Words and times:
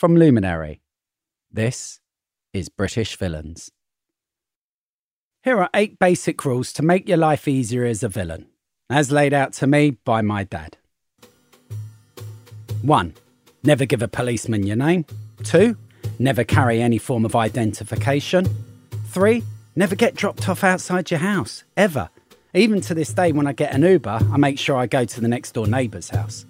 From 0.00 0.16
Luminary, 0.16 0.80
this 1.52 2.00
is 2.54 2.70
British 2.70 3.18
Villains. 3.18 3.70
Here 5.42 5.58
are 5.60 5.68
eight 5.74 5.98
basic 5.98 6.42
rules 6.42 6.72
to 6.72 6.82
make 6.82 7.06
your 7.06 7.18
life 7.18 7.46
easier 7.46 7.84
as 7.84 8.02
a 8.02 8.08
villain, 8.08 8.46
as 8.88 9.12
laid 9.12 9.34
out 9.34 9.52
to 9.52 9.66
me 9.66 9.90
by 9.90 10.22
my 10.22 10.44
dad. 10.44 10.78
1. 12.80 13.12
Never 13.62 13.84
give 13.84 14.00
a 14.00 14.08
policeman 14.08 14.66
your 14.66 14.76
name. 14.76 15.04
2. 15.44 15.76
Never 16.18 16.44
carry 16.44 16.80
any 16.80 16.96
form 16.96 17.26
of 17.26 17.36
identification. 17.36 18.48
3. 19.08 19.42
Never 19.76 19.96
get 19.96 20.14
dropped 20.14 20.48
off 20.48 20.64
outside 20.64 21.10
your 21.10 21.20
house, 21.20 21.64
ever. 21.76 22.08
Even 22.54 22.80
to 22.80 22.94
this 22.94 23.12
day, 23.12 23.32
when 23.32 23.46
I 23.46 23.52
get 23.52 23.74
an 23.74 23.82
Uber, 23.82 24.18
I 24.32 24.38
make 24.38 24.58
sure 24.58 24.78
I 24.78 24.86
go 24.86 25.04
to 25.04 25.20
the 25.20 25.28
next 25.28 25.52
door 25.52 25.66
neighbour's 25.66 26.08
house. 26.08 26.46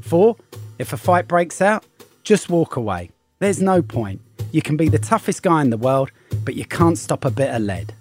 4. 0.00 0.34
If 0.80 0.92
a 0.92 0.96
fight 0.96 1.28
breaks 1.28 1.62
out, 1.62 1.84
just 2.28 2.50
walk 2.50 2.76
away. 2.76 3.10
There's 3.38 3.62
no 3.62 3.80
point. 3.80 4.20
You 4.52 4.60
can 4.60 4.76
be 4.76 4.90
the 4.90 4.98
toughest 4.98 5.42
guy 5.42 5.62
in 5.62 5.70
the 5.70 5.78
world, 5.78 6.10
but 6.44 6.56
you 6.56 6.66
can't 6.66 6.98
stop 6.98 7.24
a 7.24 7.30
bit 7.30 7.54
of 7.54 7.62
lead. 7.62 7.94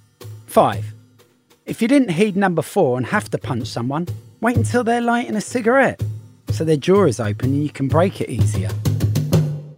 5. 0.48 0.86
If 1.66 1.82
you 1.82 1.88
didn't 1.88 2.10
heed 2.10 2.36
number 2.36 2.62
4 2.62 2.98
and 2.98 3.06
have 3.06 3.30
to 3.30 3.38
punch 3.38 3.70
someone, 3.70 4.06
wait 4.42 4.58
until 4.58 4.84
they're 4.84 5.00
lighting 5.00 5.38
a 5.38 5.42
cigarette 5.42 6.04
so 6.50 6.66
their 6.66 6.76
jaw 6.76 7.06
is 7.06 7.22
open 7.22 7.54
and 7.54 7.64
you 7.64 7.70
can 7.70 7.88
break 7.88 8.20
it 8.20 8.30
easier. 8.30 8.70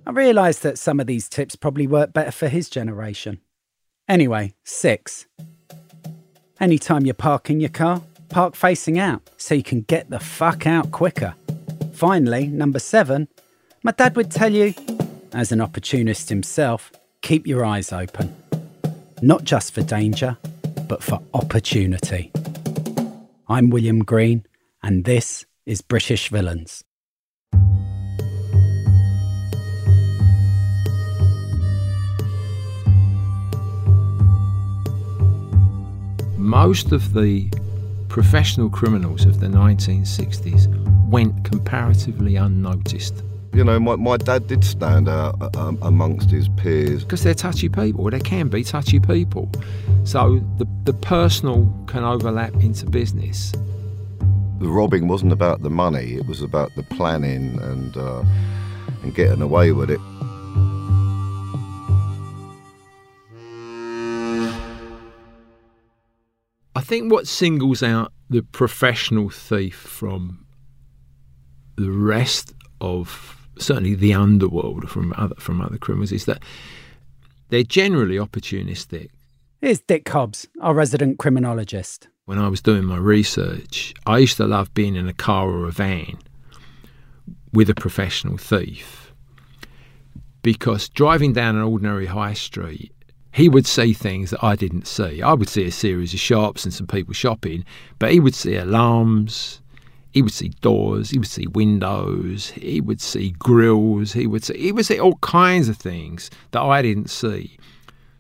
I 0.08 0.10
realise 0.10 0.58
that 0.60 0.80
some 0.80 1.00
of 1.00 1.06
these 1.06 1.30
tips 1.30 1.56
probably 1.56 1.86
work 1.86 2.12
better 2.12 2.32
for 2.32 2.48
his 2.48 2.72
generation. 2.72 3.42
Anyway, 4.08 4.56
6. 4.64 5.28
Anytime 6.60 7.06
you're 7.06 7.14
parking 7.14 7.60
your 7.60 7.70
car, 7.70 8.02
park 8.30 8.56
facing 8.56 8.98
out 8.98 9.22
so 9.38 9.54
you 9.54 9.62
can 9.62 9.82
get 9.82 10.10
the 10.10 10.20
fuck 10.20 10.66
out 10.66 10.90
quicker. 10.90 11.36
Finally, 11.94 12.48
number 12.48 12.80
7. 12.80 13.28
My 13.82 13.94
dad 13.94 14.18
would 14.18 14.30
tell 14.30 14.52
you, 14.52 14.74
as 15.32 15.54
an 15.54 15.62
opportunist 15.62 16.28
himself, 16.28 16.92
keep 17.22 17.48
your 17.48 17.64
eyes 17.64 17.94
open. 17.94 18.36
Not 19.22 19.46
just 19.46 19.74
for 19.74 19.82
danger, 19.82 20.38
but 20.90 21.02
for 21.02 21.22
opportunity. 21.34 22.30
I'm 23.48 23.70
William 23.70 24.04
Green, 24.04 24.46
and 24.84 25.06
this 25.06 25.46
is 25.66 25.82
British 25.82 26.28
Villains. 26.28 26.84
Most 36.38 36.92
of 36.92 37.14
the 37.14 37.50
professional 38.10 38.70
criminals 38.70 39.24
of 39.24 39.40
the 39.40 39.48
1960s 39.48 40.68
went 41.10 41.46
comparatively 41.46 42.36
unnoticed. 42.36 43.24
You 43.52 43.64
know, 43.64 43.80
my, 43.80 43.96
my 43.96 44.18
dad 44.18 44.48
did 44.48 44.64
stand 44.64 45.10
out 45.10 45.56
uh, 45.56 45.74
amongst 45.82 46.30
his 46.30 46.48
peers. 46.50 47.04
Because 47.04 47.24
they're 47.24 47.34
touchy 47.34 47.68
people, 47.68 48.10
they 48.10 48.20
can 48.20 48.48
be 48.48 48.64
touchy 48.64 49.00
people. 49.00 49.52
So 50.04 50.40
the, 50.58 50.68
the 50.84 50.94
personal 50.94 51.66
can 51.88 52.04
overlap 52.04 52.54
into 52.56 52.86
business. 52.86 53.52
The 54.60 54.68
robbing 54.68 55.08
wasn't 55.08 55.32
about 55.32 55.64
the 55.64 55.70
money, 55.70 56.16
it 56.16 56.28
was 56.28 56.42
about 56.42 56.76
the 56.76 56.84
planning 56.84 57.60
and, 57.62 57.98
uh, 57.98 58.24
and 59.02 59.16
getting 59.16 59.42
away 59.42 59.72
with 59.72 59.90
it. 59.90 60.00
I 66.76 66.82
think 66.82 67.12
what 67.12 67.28
singles 67.28 67.82
out 67.82 68.14
the 68.30 68.42
professional 68.42 69.30
thief 69.30 69.76
from 69.76 70.46
the 71.76 71.92
rest 71.92 72.54
of 72.80 73.39
certainly 73.60 73.96
the 73.96 74.14
underworld 74.14 74.90
from 74.90 75.14
other 75.18 75.36
from 75.36 75.62
other 75.62 75.78
criminals 75.78 76.12
is 76.12 76.26
that 76.26 76.42
they're 77.50 77.64
generally 77.64 78.16
opportunistic. 78.16 79.10
Here's 79.62 79.82
Dick 79.82 80.08
Hobbs, 80.08 80.48
our 80.62 80.74
resident 80.74 81.20
criminologist. 81.20 82.08
When 82.26 82.38
I 82.40 82.48
was 82.48 82.62
doing 82.62 82.86
my 82.86 82.98
research, 82.98 83.94
I 84.06 84.20
used 84.20 84.38
to 84.38 84.46
love 84.46 84.74
being 84.74 84.96
in 84.96 85.08
a 85.08 85.14
car 85.14 85.50
or 85.50 85.68
a 85.68 85.72
van 85.72 86.18
with 87.52 87.70
a 87.70 87.76
professional 87.76 88.38
thief 88.38 89.12
because 90.42 90.90
driving 90.90 91.34
down 91.34 91.56
an 91.56 91.64
ordinary 91.64 92.06
high 92.06 92.34
street, 92.34 92.94
he 93.32 93.50
would 93.50 93.66
see 93.66 93.94
things 93.94 94.32
that 94.32 94.44
I 94.44 94.56
didn't 94.56 94.88
see. 94.88 95.22
I 95.22 95.34
would 95.34 95.50
see 95.50 95.66
a 95.66 95.72
series 95.72 96.14
of 96.14 96.20
shops 96.20 96.66
and 96.66 96.74
some 96.74 96.88
people 96.88 97.14
shopping, 97.14 97.66
but 98.00 98.12
he 98.12 98.20
would 98.20 98.36
see 98.36 98.56
alarms, 98.56 99.62
he 100.12 100.22
would 100.22 100.34
see 100.34 100.50
doors, 100.62 101.12
he 101.12 101.20
would 101.20 101.28
see 101.28 101.48
windows, 101.48 102.50
he 102.52 102.82
would 102.82 103.02
see 103.02 103.32
grills, 103.32 104.14
he 104.14 104.28
would 104.28 104.44
see 104.44 104.58
he 104.58 104.72
would 104.72 104.86
see 104.86 105.00
all 105.00 105.18
kinds 105.18 105.70
of 105.70 105.78
things 105.78 106.30
that 106.52 106.62
I 106.62 106.82
didn't 106.82 107.10
see. 107.10 107.58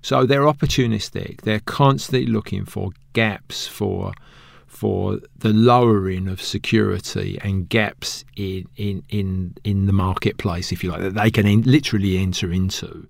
So 0.02 0.26
they're 0.26 0.42
opportunistic. 0.42 1.42
They're 1.42 1.60
constantly 1.62 2.26
looking 2.26 2.66
for 2.66 2.92
gaps 3.14 3.68
for 3.68 4.14
for 4.68 5.20
the 5.36 5.52
lowering 5.52 6.28
of 6.28 6.42
security 6.42 7.38
and 7.44 7.68
gaps 7.68 8.24
in 8.36 8.66
in 8.78 9.04
in, 9.10 9.56
in 9.64 9.86
the 9.88 9.94
marketplace, 9.94 10.72
if 10.72 10.84
you 10.84 10.92
like, 10.92 11.02
that 11.02 11.16
they 11.16 11.32
can 11.32 11.46
in, 11.46 11.64
literally 11.64 12.18
enter 12.18 12.52
into. 12.52 13.08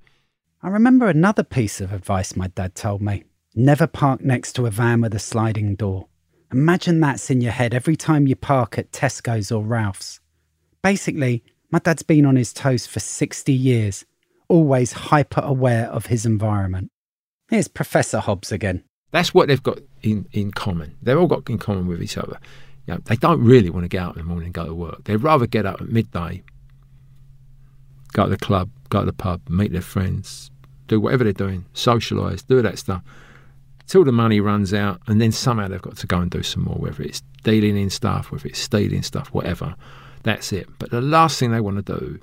I 0.64 0.70
remember 0.70 1.08
another 1.08 1.44
piece 1.44 1.80
of 1.80 1.94
advice 1.94 2.36
my 2.36 2.48
dad 2.48 2.76
told 2.76 3.02
me: 3.02 3.24
never 3.56 3.88
park 3.88 4.22
next 4.22 4.54
to 4.54 4.66
a 4.66 4.72
van 4.72 5.02
with 5.02 5.14
a 5.14 5.20
sliding 5.20 5.76
door. 5.76 6.09
Imagine 6.52 7.00
that's 7.00 7.30
in 7.30 7.42
your 7.42 7.52
head 7.52 7.76
every 7.76 7.96
time 7.96 8.26
you 8.26 8.36
park 8.36 8.80
at 8.80 8.92
Tesco's 8.92 9.52
or 9.52 9.64
Ralph's. 9.64 10.20
Basically, 10.82 11.44
my 11.70 11.78
dad's 11.78 12.02
been 12.02 12.26
on 12.26 12.36
his 12.36 12.54
toes 12.54 12.88
for 12.88 13.00
60 13.00 13.54
years, 13.54 14.04
always 14.48 14.92
hyper 14.92 15.42
aware 15.42 15.86
of 15.88 16.08
his 16.08 16.26
environment. 16.26 16.90
Here's 17.50 17.68
Professor 17.68 18.20
Hobbs 18.20 18.52
again. 18.52 18.84
That's 19.12 19.32
what 19.32 19.48
they've 19.48 19.62
got 19.62 19.78
in, 20.02 20.28
in 20.32 20.50
common. 20.50 20.98
They've 21.04 21.18
all 21.18 21.28
got 21.28 21.48
in 21.48 21.60
common 21.60 21.86
with 21.86 22.02
each 22.02 22.18
other. 22.18 22.40
You 22.88 22.96
know, 22.96 23.02
they 23.06 23.16
don't 23.16 23.44
really 23.44 23.70
want 23.70 23.84
to 23.84 23.90
get 23.90 24.02
out 24.02 24.16
in 24.16 24.22
the 24.24 24.28
morning 24.28 24.46
and 24.46 24.54
go 24.54 24.66
to 24.66 24.74
work. 24.74 25.04
They'd 25.04 25.18
rather 25.18 25.46
get 25.46 25.68
up 25.68 25.80
at 25.82 25.90
midday, 25.90 26.42
go 28.14 28.24
to 28.24 28.30
the 28.32 28.38
club, 28.38 28.72
go 28.90 29.02
to 29.02 29.06
the 29.06 29.14
pub, 29.14 29.48
meet 29.48 29.72
their 29.72 29.82
friends, 29.84 30.50
do 30.88 31.00
whatever 31.00 31.24
they're 31.24 31.34
doing, 31.34 31.66
socialise, 31.76 32.46
do 32.46 32.64
that 32.64 32.80
stuff, 32.80 33.04
till 33.90 34.04
the 34.04 34.12
money 34.12 34.40
runs 34.40 34.74
out, 34.74 35.02
and 35.08 35.20
then 35.20 35.32
somehow 35.32 35.68
they've 35.68 35.82
got 35.82 35.98
to 35.98 36.08
go 36.08 36.20
and 36.20 36.30
do 36.30 36.44
some 36.44 36.64
more, 36.64 36.76
whether 36.76 37.02
it's 37.02 37.22
dealing 37.44 37.76
in 37.76 37.90
stuff, 37.90 38.32
whether 38.32 38.48
it's 38.48 38.60
stealing 38.60 39.02
stuff, 39.02 39.30
whatever. 39.34 39.76
That's 40.24 40.54
it. 40.54 40.70
But 40.78 40.92
the 40.92 41.02
last 41.02 41.40
thing 41.40 41.52
they 41.52 41.60
want 41.60 41.84
to 41.84 42.00
do 42.00 42.20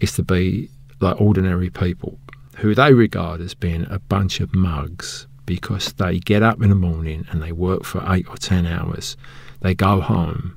is 0.00 0.12
to 0.14 0.22
be 0.22 0.70
like 1.00 1.20
ordinary 1.20 1.68
people 1.68 2.18
who 2.58 2.74
they 2.74 2.92
regard 2.92 3.40
as 3.40 3.54
being 3.54 3.86
a 3.90 3.98
bunch 3.98 4.40
of 4.40 4.54
mugs 4.54 5.26
because 5.46 5.92
they 5.94 6.20
get 6.20 6.42
up 6.42 6.62
in 6.62 6.68
the 6.68 6.76
morning 6.76 7.26
and 7.30 7.42
they 7.42 7.52
work 7.52 7.84
for 7.84 8.04
eight 8.12 8.28
or 8.28 8.36
ten 8.36 8.64
hours. 8.64 9.16
They 9.60 9.74
go 9.74 10.00
home 10.00 10.56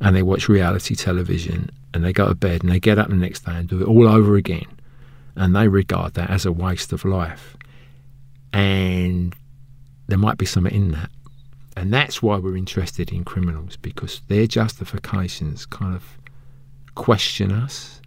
and 0.00 0.14
they 0.14 0.22
watch 0.22 0.48
reality 0.48 0.94
television 0.94 1.70
and 1.92 2.04
they 2.04 2.12
go 2.12 2.28
to 2.28 2.34
bed 2.34 2.62
and 2.62 2.70
they 2.70 2.78
get 2.78 2.98
up 2.98 3.08
the 3.08 3.16
next 3.16 3.46
day 3.46 3.52
and 3.54 3.68
do 3.68 3.80
it 3.80 3.88
all 3.88 4.06
over 4.06 4.36
again. 4.36 4.66
And 5.34 5.56
they 5.56 5.66
regard 5.66 6.14
that 6.14 6.30
as 6.30 6.46
a 6.46 6.52
waste 6.52 6.92
of 6.92 7.04
life. 7.04 7.56
And 8.52 9.34
there 10.10 10.18
might 10.18 10.38
be 10.38 10.46
something 10.46 10.74
in 10.74 10.92
that. 10.92 11.10
And 11.76 11.92
that's 11.92 12.22
why 12.22 12.36
we're 12.36 12.56
interested 12.56 13.12
in 13.12 13.24
criminals 13.24 13.76
because 13.76 14.22
their 14.28 14.46
justifications 14.46 15.64
kind 15.66 15.94
of 15.94 16.18
question 16.94 17.52
us 17.52 18.00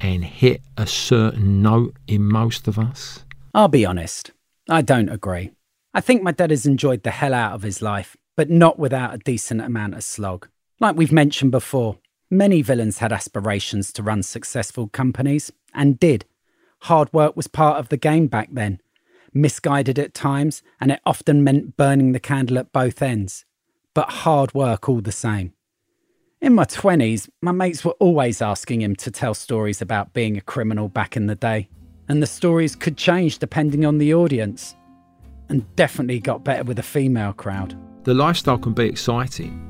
and 0.00 0.24
hit 0.24 0.62
a 0.76 0.86
certain 0.86 1.62
note 1.62 1.94
in 2.06 2.24
most 2.24 2.66
of 2.66 2.78
us. 2.78 3.24
I'll 3.54 3.68
be 3.68 3.86
honest, 3.86 4.32
I 4.68 4.82
don't 4.82 5.08
agree. 5.08 5.52
I 5.92 6.00
think 6.00 6.22
my 6.22 6.32
dad 6.32 6.50
has 6.50 6.66
enjoyed 6.66 7.04
the 7.04 7.12
hell 7.12 7.34
out 7.34 7.52
of 7.52 7.62
his 7.62 7.80
life, 7.80 8.16
but 8.36 8.50
not 8.50 8.78
without 8.78 9.14
a 9.14 9.18
decent 9.18 9.60
amount 9.60 9.94
of 9.94 10.02
slog. 10.02 10.48
Like 10.80 10.96
we've 10.96 11.12
mentioned 11.12 11.52
before, 11.52 11.98
many 12.30 12.62
villains 12.62 12.98
had 12.98 13.12
aspirations 13.12 13.92
to 13.92 14.02
run 14.02 14.22
successful 14.24 14.88
companies 14.88 15.52
and 15.72 16.00
did. 16.00 16.24
Hard 16.82 17.12
work 17.12 17.36
was 17.36 17.46
part 17.46 17.78
of 17.78 17.90
the 17.90 17.96
game 17.96 18.26
back 18.26 18.48
then, 18.50 18.80
misguided 19.34 19.98
at 19.98 20.14
times, 20.14 20.62
and 20.80 20.90
it 20.90 21.00
often 21.04 21.44
meant 21.44 21.76
burning 21.76 22.12
the 22.12 22.20
candle 22.20 22.58
at 22.58 22.72
both 22.72 23.02
ends. 23.02 23.44
But 23.92 24.10
hard 24.10 24.54
work 24.54 24.88
all 24.88 25.00
the 25.00 25.12
same. 25.12 25.52
In 26.40 26.54
my 26.54 26.64
20s, 26.64 27.28
my 27.40 27.52
mates 27.52 27.84
were 27.84 27.92
always 27.92 28.42
asking 28.42 28.82
him 28.82 28.96
to 28.96 29.10
tell 29.10 29.34
stories 29.34 29.80
about 29.80 30.12
being 30.12 30.36
a 30.36 30.42
criminal 30.42 30.88
back 30.88 31.16
in 31.16 31.26
the 31.26 31.34
day, 31.34 31.68
and 32.08 32.22
the 32.22 32.26
stories 32.26 32.76
could 32.76 32.96
change 32.96 33.38
depending 33.38 33.84
on 33.84 33.98
the 33.98 34.14
audience, 34.14 34.74
and 35.48 35.64
definitely 35.76 36.20
got 36.20 36.44
better 36.44 36.64
with 36.64 36.78
a 36.78 36.82
female 36.82 37.32
crowd. 37.32 37.76
The 38.04 38.14
lifestyle 38.14 38.58
can 38.58 38.74
be 38.74 38.86
exciting. 38.86 39.60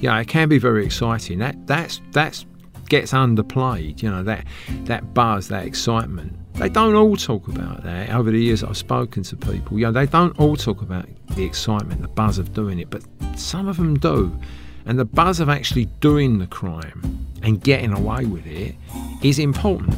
Yeah, 0.00 0.18
it 0.18 0.28
can 0.28 0.48
be 0.48 0.58
very 0.58 0.84
exciting. 0.86 1.38
That 1.38 1.66
that's 1.66 2.00
that's 2.12 2.46
gets 2.88 3.12
underplayed. 3.12 4.02
You 4.02 4.10
know 4.10 4.22
that 4.22 4.46
that 4.84 5.12
buzz, 5.12 5.48
that 5.48 5.66
excitement. 5.66 6.34
They 6.60 6.68
don't 6.68 6.94
all 6.94 7.16
talk 7.16 7.48
about 7.48 7.84
that. 7.84 8.10
Over 8.10 8.30
the 8.30 8.38
years, 8.38 8.62
I've 8.62 8.76
spoken 8.76 9.22
to 9.22 9.34
people. 9.34 9.78
You 9.78 9.86
know, 9.86 9.92
they 9.92 10.04
don't 10.04 10.38
all 10.38 10.56
talk 10.56 10.82
about 10.82 11.06
the 11.28 11.42
excitement, 11.42 12.02
the 12.02 12.08
buzz 12.08 12.36
of 12.36 12.52
doing 12.52 12.78
it, 12.78 12.90
but 12.90 13.02
some 13.34 13.66
of 13.66 13.78
them 13.78 13.98
do. 13.98 14.38
And 14.84 14.98
the 14.98 15.06
buzz 15.06 15.40
of 15.40 15.48
actually 15.48 15.86
doing 16.00 16.38
the 16.38 16.46
crime 16.46 17.26
and 17.42 17.62
getting 17.62 17.94
away 17.94 18.26
with 18.26 18.46
it 18.46 18.74
is 19.22 19.38
important. 19.38 19.96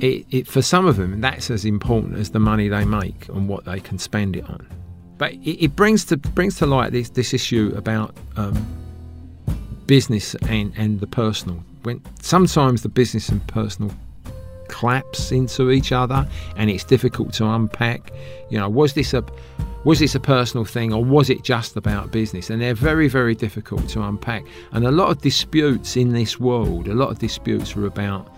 It, 0.00 0.26
it, 0.32 0.48
for 0.48 0.60
some 0.60 0.86
of 0.86 0.96
them, 0.96 1.20
that's 1.20 1.52
as 1.52 1.64
important 1.64 2.16
as 2.16 2.30
the 2.32 2.40
money 2.40 2.66
they 2.66 2.84
make 2.84 3.28
and 3.28 3.48
what 3.48 3.64
they 3.64 3.78
can 3.78 3.96
spend 3.96 4.34
it 4.34 4.50
on. 4.50 4.66
But 5.18 5.34
it, 5.34 5.66
it 5.66 5.76
brings 5.76 6.04
to 6.06 6.16
brings 6.16 6.56
to 6.58 6.66
light 6.66 6.90
this 6.90 7.10
this 7.10 7.32
issue 7.32 7.72
about 7.76 8.16
um, 8.36 8.66
business 9.86 10.34
and, 10.48 10.72
and 10.76 10.98
the 10.98 11.06
personal. 11.06 11.62
When 11.84 12.02
sometimes 12.20 12.82
the 12.82 12.88
business 12.88 13.28
and 13.28 13.46
personal 13.46 13.92
collapse 14.70 15.32
into 15.32 15.70
each 15.70 15.92
other, 15.92 16.26
and 16.56 16.70
it's 16.70 16.84
difficult 16.84 17.32
to 17.34 17.46
unpack. 17.46 18.12
You 18.50 18.58
know, 18.58 18.68
was 18.68 18.94
this 18.94 19.12
a 19.12 19.24
was 19.84 19.98
this 19.98 20.14
a 20.14 20.20
personal 20.20 20.64
thing 20.64 20.92
or 20.92 21.02
was 21.02 21.30
it 21.30 21.42
just 21.42 21.76
about 21.76 22.10
business? 22.10 22.50
And 22.50 22.60
they're 22.60 22.74
very, 22.74 23.08
very 23.08 23.34
difficult 23.34 23.88
to 23.90 24.02
unpack. 24.02 24.44
And 24.72 24.86
a 24.86 24.90
lot 24.90 25.08
of 25.10 25.22
disputes 25.22 25.96
in 25.96 26.12
this 26.12 26.38
world, 26.38 26.86
a 26.88 26.94
lot 26.94 27.10
of 27.10 27.18
disputes 27.18 27.74
are 27.76 27.86
about 27.86 28.30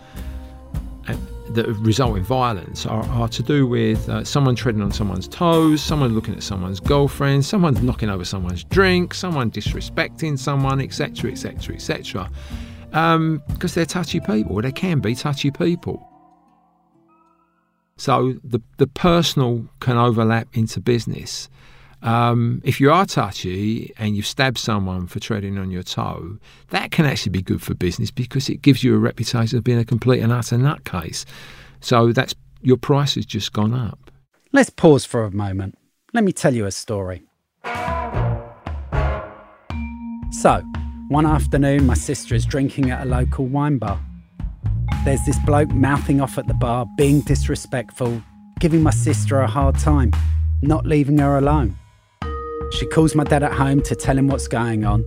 uh, 1.09 1.17
that 1.51 1.67
result 1.81 2.17
in 2.17 2.23
violence 2.23 2.87
are, 2.87 3.03
are 3.11 3.29
to 3.29 3.43
do 3.43 3.67
with 3.67 4.09
uh, 4.09 4.23
someone 4.23 4.55
treading 4.55 4.83
on 4.83 4.93
someone's 4.93 5.27
toes, 5.27 5.83
someone 5.83 6.15
looking 6.15 6.35
at 6.35 6.45
someone's 6.45 6.79
girlfriend, 6.79 7.45
someone 7.45 7.75
knocking 7.85 8.09
over 8.09 8.25
someone's 8.25 8.63
drink, 8.65 9.13
someone 9.13 9.51
disrespecting 9.51 10.39
someone, 10.39 10.81
etc., 10.81 11.33
etc., 11.33 11.75
etc. 11.75 12.31
Because 13.49 13.75
they're 13.75 13.85
touchy 13.85 14.21
people, 14.21 14.63
they 14.63 14.73
can 14.73 15.01
be 15.01 15.15
touchy 15.15 15.51
people. 15.51 16.12
So 18.03 18.35
the 18.43 18.61
the 18.79 18.89
personal 18.89 19.65
can 19.79 19.97
overlap 19.97 20.49
into 20.55 20.81
business. 20.81 21.49
Um, 22.03 22.61
if 22.65 22.81
you 22.81 22.91
are 22.91 23.07
touchy 23.07 23.93
and 23.97 24.17
you've 24.17 24.27
stabbed 24.27 24.59
someone 24.59 25.07
for 25.07 25.21
treading 25.21 25.57
on 25.57 25.71
your 25.71 25.85
toe, 25.85 26.39
that 26.71 26.91
can 26.91 27.05
actually 27.07 27.31
be 27.31 27.43
good 27.43 27.63
for 27.63 27.75
business 27.75 28.11
because 28.11 28.49
it 28.49 28.61
gives 28.61 28.83
you 28.83 28.97
a 28.97 28.99
reputation 28.99 29.57
of 29.57 29.63
being 29.63 29.79
a 29.79 29.85
complete 29.85 30.19
and 30.19 30.33
utter 30.33 30.57
nutcase. 30.57 31.25
So 31.81 32.11
that's 32.11 32.35
your 32.61 32.77
price 32.77 33.15
has 33.15 33.25
just 33.25 33.53
gone 33.53 33.73
up. 33.73 34.11
Let's 34.51 34.71
pause 34.71 35.05
for 35.05 35.23
a 35.23 35.31
moment. 35.31 35.79
Let 36.13 36.25
me 36.25 36.33
tell 36.33 36.55
you 36.55 36.67
a 36.67 36.73
story. 36.73 37.23
So, 40.33 40.61
one 41.09 41.25
afternoon, 41.25 41.87
my 41.87 41.95
sister 41.95 42.35
is 42.35 42.45
drinking 42.47 42.91
at 42.91 43.07
a 43.07 43.09
local 43.09 43.47
wine 43.47 43.79
bar. 43.79 44.01
There's 45.05 45.25
this 45.27 45.39
bloke 45.41 45.71
mouthing 45.71 46.21
off 46.21 46.39
at 46.39 46.47
the 46.47 46.55
bar, 46.55 46.87
being 46.97 47.23
disrespectful, 47.23 48.23
giving 48.61 48.85
my 48.85 48.93
sister 48.93 49.41
a 49.41 49.49
hard 49.49 49.77
time, 49.77 50.13
not 50.63 50.87
leaving 50.87 51.19
her 51.19 51.39
alone. 51.39 51.77
She 52.71 52.87
calls 52.87 53.17
my 53.17 53.25
dad 53.25 53.43
at 53.43 53.53
home 53.53 53.83
to 53.83 53.97
tell 53.97 54.17
him 54.17 54.29
what's 54.29 54.47
going 54.47 54.85
on. 54.85 55.05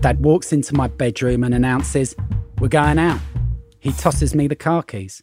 Dad 0.00 0.24
walks 0.24 0.52
into 0.52 0.74
my 0.74 0.88
bedroom 0.88 1.44
and 1.44 1.54
announces, 1.54 2.16
We're 2.58 2.66
going 2.66 2.98
out. 2.98 3.20
He 3.78 3.92
tosses 3.92 4.34
me 4.34 4.48
the 4.48 4.56
car 4.56 4.82
keys. 4.82 5.22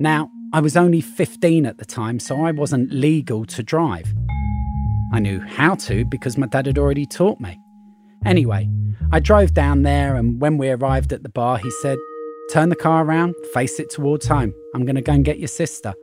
Now, 0.00 0.28
I 0.52 0.58
was 0.58 0.76
only 0.76 1.00
15 1.00 1.64
at 1.64 1.78
the 1.78 1.84
time, 1.84 2.18
so 2.18 2.44
I 2.44 2.50
wasn't 2.50 2.92
legal 2.92 3.44
to 3.44 3.62
drive. 3.62 4.12
I 5.12 5.20
knew 5.20 5.38
how 5.38 5.76
to 5.76 6.04
because 6.06 6.36
my 6.36 6.48
dad 6.48 6.66
had 6.66 6.76
already 6.76 7.06
taught 7.06 7.38
me. 7.38 7.60
Anyway, 8.24 8.68
I 9.12 9.20
drove 9.20 9.54
down 9.54 9.82
there, 9.82 10.16
and 10.16 10.40
when 10.40 10.58
we 10.58 10.70
arrived 10.70 11.12
at 11.12 11.22
the 11.22 11.28
bar, 11.28 11.58
he 11.58 11.70
said, 11.70 11.98
Turn 12.48 12.68
the 12.68 12.76
car 12.76 13.04
around, 13.04 13.34
face 13.52 13.80
it 13.80 13.90
towards 13.90 14.28
home. 14.28 14.54
I'm 14.72 14.84
going 14.84 14.94
to 14.94 15.02
go 15.02 15.12
and 15.12 15.24
get 15.24 15.40
your 15.40 15.48
sister. 15.48 15.94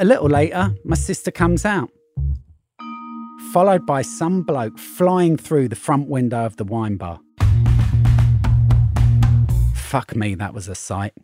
A 0.00 0.04
little 0.04 0.28
later, 0.28 0.74
my 0.84 0.96
sister 0.96 1.30
comes 1.30 1.64
out, 1.64 1.88
followed 3.52 3.86
by 3.86 4.02
some 4.02 4.42
bloke 4.42 4.76
flying 4.76 5.36
through 5.36 5.68
the 5.68 5.76
front 5.76 6.08
window 6.08 6.44
of 6.44 6.56
the 6.56 6.64
wine 6.64 6.96
bar. 6.96 7.20
Fuck 9.76 10.16
me, 10.16 10.34
that 10.34 10.52
was 10.52 10.66
a 10.66 10.74
sight. 10.74 11.14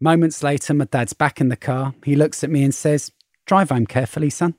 Moments 0.00 0.44
later, 0.44 0.72
my 0.72 0.84
dad's 0.84 1.12
back 1.12 1.40
in 1.40 1.48
the 1.48 1.56
car. 1.56 1.92
He 2.04 2.14
looks 2.14 2.44
at 2.44 2.50
me 2.50 2.62
and 2.62 2.74
says, 2.74 3.10
Drive 3.46 3.70
home 3.70 3.84
carefully, 3.84 4.30
son. 4.30 4.54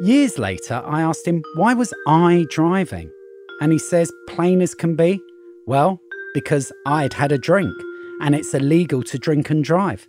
Years 0.00 0.38
later, 0.38 0.82
I 0.86 1.02
asked 1.02 1.28
him, 1.28 1.44
Why 1.54 1.74
was 1.74 1.92
I 2.06 2.46
driving? 2.48 3.12
And 3.60 3.72
he 3.72 3.78
says, 3.78 4.10
Plain 4.26 4.62
as 4.62 4.74
can 4.74 4.96
be, 4.96 5.20
Well, 5.66 6.00
because 6.32 6.72
I'd 6.86 7.12
had 7.12 7.30
a 7.30 7.38
drink 7.38 7.74
and 8.20 8.34
it's 8.34 8.54
illegal 8.54 9.02
to 9.04 9.18
drink 9.18 9.50
and 9.50 9.64
drive. 9.64 10.06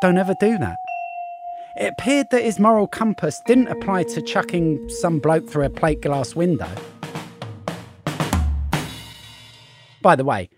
Don't 0.00 0.18
ever 0.18 0.34
do 0.40 0.58
that. 0.58 0.76
It 1.76 1.94
appeared 1.98 2.28
that 2.30 2.42
his 2.42 2.58
moral 2.58 2.86
compass 2.86 3.40
didn't 3.46 3.68
apply 3.68 4.04
to 4.04 4.20
chucking 4.20 4.88
some 4.88 5.20
bloke 5.20 5.48
through 5.48 5.64
a 5.64 5.70
plate 5.70 6.02
glass 6.02 6.34
window. 6.34 6.68
By 10.02 10.16
the 10.16 10.24
way, 10.24 10.50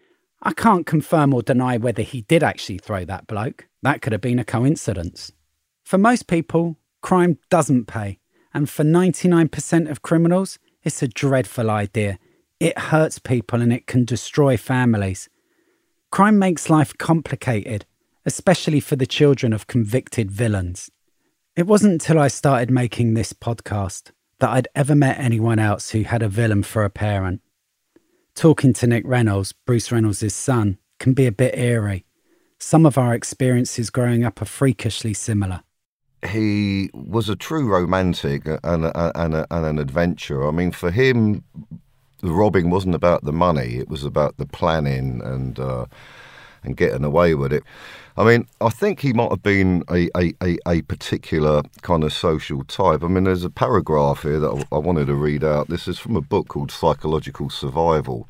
I 0.43 0.53
can't 0.53 0.87
confirm 0.87 1.33
or 1.33 1.43
deny 1.43 1.77
whether 1.77 2.03
he 2.03 2.23
did 2.23 2.43
actually 2.43 2.79
throw 2.79 3.05
that 3.05 3.27
bloke. 3.27 3.69
That 3.83 4.03
could 4.03 4.13
have 4.13 4.23
been 4.23 4.39
a 4.39 4.45
coincidence. 4.45 5.33
For 5.85 5.99
most 5.99 6.27
people, 6.27 6.79
crime 7.03 7.39
doesn't 7.51 7.87
pay, 7.87 8.19
and 8.53 8.69
for 8.69 8.85
99% 8.85 9.91
of 9.91 10.03
criminals, 10.03 10.59
it's 10.83 11.03
a 11.03 11.09
dreadful 11.09 11.71
idea. 11.71 12.19
It 12.61 12.79
hurts 12.79 13.19
people 13.19 13.61
and 13.61 13.73
it 13.73 13.87
can 13.87 14.05
destroy 14.05 14.57
families. 14.57 15.29
Crime 16.15 16.39
makes 16.39 16.71
life 16.71 16.97
complicated, 16.97 17.87
especially 18.25 18.79
for 18.79 18.95
the 18.95 19.05
children 19.05 19.53
of 19.53 19.67
convicted 19.67 20.31
villains. 20.31 20.89
It 21.57 21.67
wasn't 21.67 21.95
until 21.95 22.21
I 22.21 22.29
started 22.29 22.71
making 22.71 23.15
this 23.15 23.33
podcast 23.33 24.13
that 24.39 24.51
I'd 24.51 24.69
ever 24.77 24.95
met 24.95 25.19
anyone 25.19 25.59
else 25.59 25.91
who 25.91 26.05
had 26.05 26.23
a 26.23 26.29
villain 26.29 26.63
for 26.63 26.85
a 26.85 26.89
parent. 26.89 27.41
Talking 28.37 28.73
to 28.75 28.87
Nick 28.87 29.03
Reynolds, 29.05 29.51
Bruce 29.67 29.91
Reynolds' 29.91 30.33
son, 30.33 30.79
can 31.01 31.15
be 31.15 31.27
a 31.27 31.33
bit 31.33 31.59
eerie. 31.59 32.07
Some 32.61 32.87
of 32.87 32.97
our 32.97 33.13
experiences 33.13 33.91
growing 33.91 34.25
up 34.25 34.41
are 34.41 34.45
freakishly 34.45 35.15
similar. 35.15 35.65
He 36.25 36.91
was 36.95 37.29
a 37.29 37.35
true 37.35 37.67
romantic 37.67 38.47
and, 38.47 38.85
and, 38.95 39.35
and 39.35 39.45
an 39.51 39.81
adventurer. 39.81 40.47
I 40.47 40.53
mean, 40.53 40.71
for 40.71 40.93
him, 40.93 41.43
the 42.25 42.33
robbing 42.33 42.71
wasn't 42.71 42.95
about 42.95 43.25
the 43.25 43.33
money; 43.33 43.77
it 43.77 43.89
was 43.89 44.05
about 44.05 44.37
the 44.39 44.47
planning 44.47 45.21
and 45.23 45.61
uh, 45.61 45.87
and 46.65 46.77
getting 46.77 47.05
away 47.05 47.35
with 47.35 47.53
it. 47.53 47.63
I 48.17 48.25
mean, 48.25 48.47
I 48.61 48.71
think 48.71 49.01
he 49.01 49.13
might 49.13 49.31
have 49.31 49.43
been 49.43 49.85
a, 49.91 50.09
a, 50.17 50.33
a, 50.43 50.57
a, 50.67 50.83
particular 50.83 51.63
kind 51.83 52.05
of 52.05 52.13
social 52.13 52.63
type. 52.65 53.03
I 53.03 53.09
mean, 53.09 53.25
there's 53.25 53.45
a 53.45 53.51
paragraph 53.51 54.23
here 54.23 54.39
that 54.39 54.67
I, 54.71 54.79
wanted 54.79 55.09
to 55.09 55.15
read 55.15 55.43
out. 55.43 55.69
This 55.69 55.89
is 55.89 55.99
from 55.99 56.15
a 56.15 56.21
book 56.21 56.49
called 56.49 56.71
Psychological 56.71 57.51
Survival. 57.51 58.29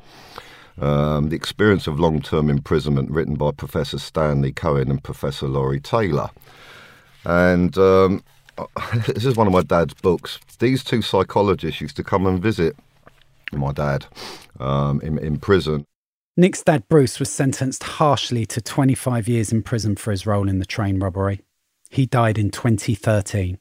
Um, 0.81 1.29
the 1.29 1.37
experience 1.37 1.87
of 1.87 2.01
long 2.01 2.21
term 2.21 2.51
imprisonment, 2.51 3.11
written 3.11 3.35
by 3.35 3.53
Professor 3.53 3.99
Stanley 3.99 4.53
Cohen 4.53 4.91
and 4.91 5.05
Professor 5.05 5.47
Laurie 5.47 5.81
Taylor. 5.81 6.31
And 7.25 7.77
um, 7.79 8.25
this 9.07 9.25
is 9.25 9.37
one 9.37 9.47
of 9.47 9.53
my 9.53 9.63
dad's 9.63 9.95
books. 9.95 10.41
These 10.59 10.83
two 10.83 11.03
psychologists 11.03 11.81
used 11.81 11.97
to 11.97 12.05
come 12.05 12.27
and 12.27 12.43
visit 12.43 12.75
my 13.59 13.73
dad 13.73 14.07
um, 14.61 15.01
in, 15.01 15.19
in 15.19 15.39
prison. 15.39 15.87
Nick's 16.37 16.63
dad, 16.63 16.89
Bruce, 16.89 17.21
was 17.21 17.31
sentenced 17.31 17.85
harshly 17.85 18.45
to 18.47 18.61
25 18.61 19.29
years 19.29 19.53
in 19.53 19.63
prison 19.63 19.95
for 19.95 20.11
his 20.11 20.27
role 20.27 20.49
in 20.49 20.59
the 20.59 20.65
train 20.65 20.99
robbery. 20.99 21.43
He 21.91 22.07
died 22.07 22.39
in 22.39 22.51
2013. 22.51 23.59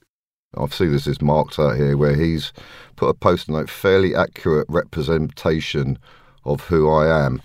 I 0.55 0.67
see 0.67 0.87
this 0.87 1.07
is 1.07 1.21
marked 1.21 1.59
out 1.59 1.75
here 1.75 1.97
where 1.97 2.15
he's 2.15 2.51
put 2.95 3.09
a 3.09 3.13
post 3.13 3.49
note 3.49 3.69
fairly 3.69 4.15
accurate 4.15 4.67
representation 4.69 5.99
of 6.45 6.61
who 6.61 6.89
I 6.89 7.25
am. 7.25 7.41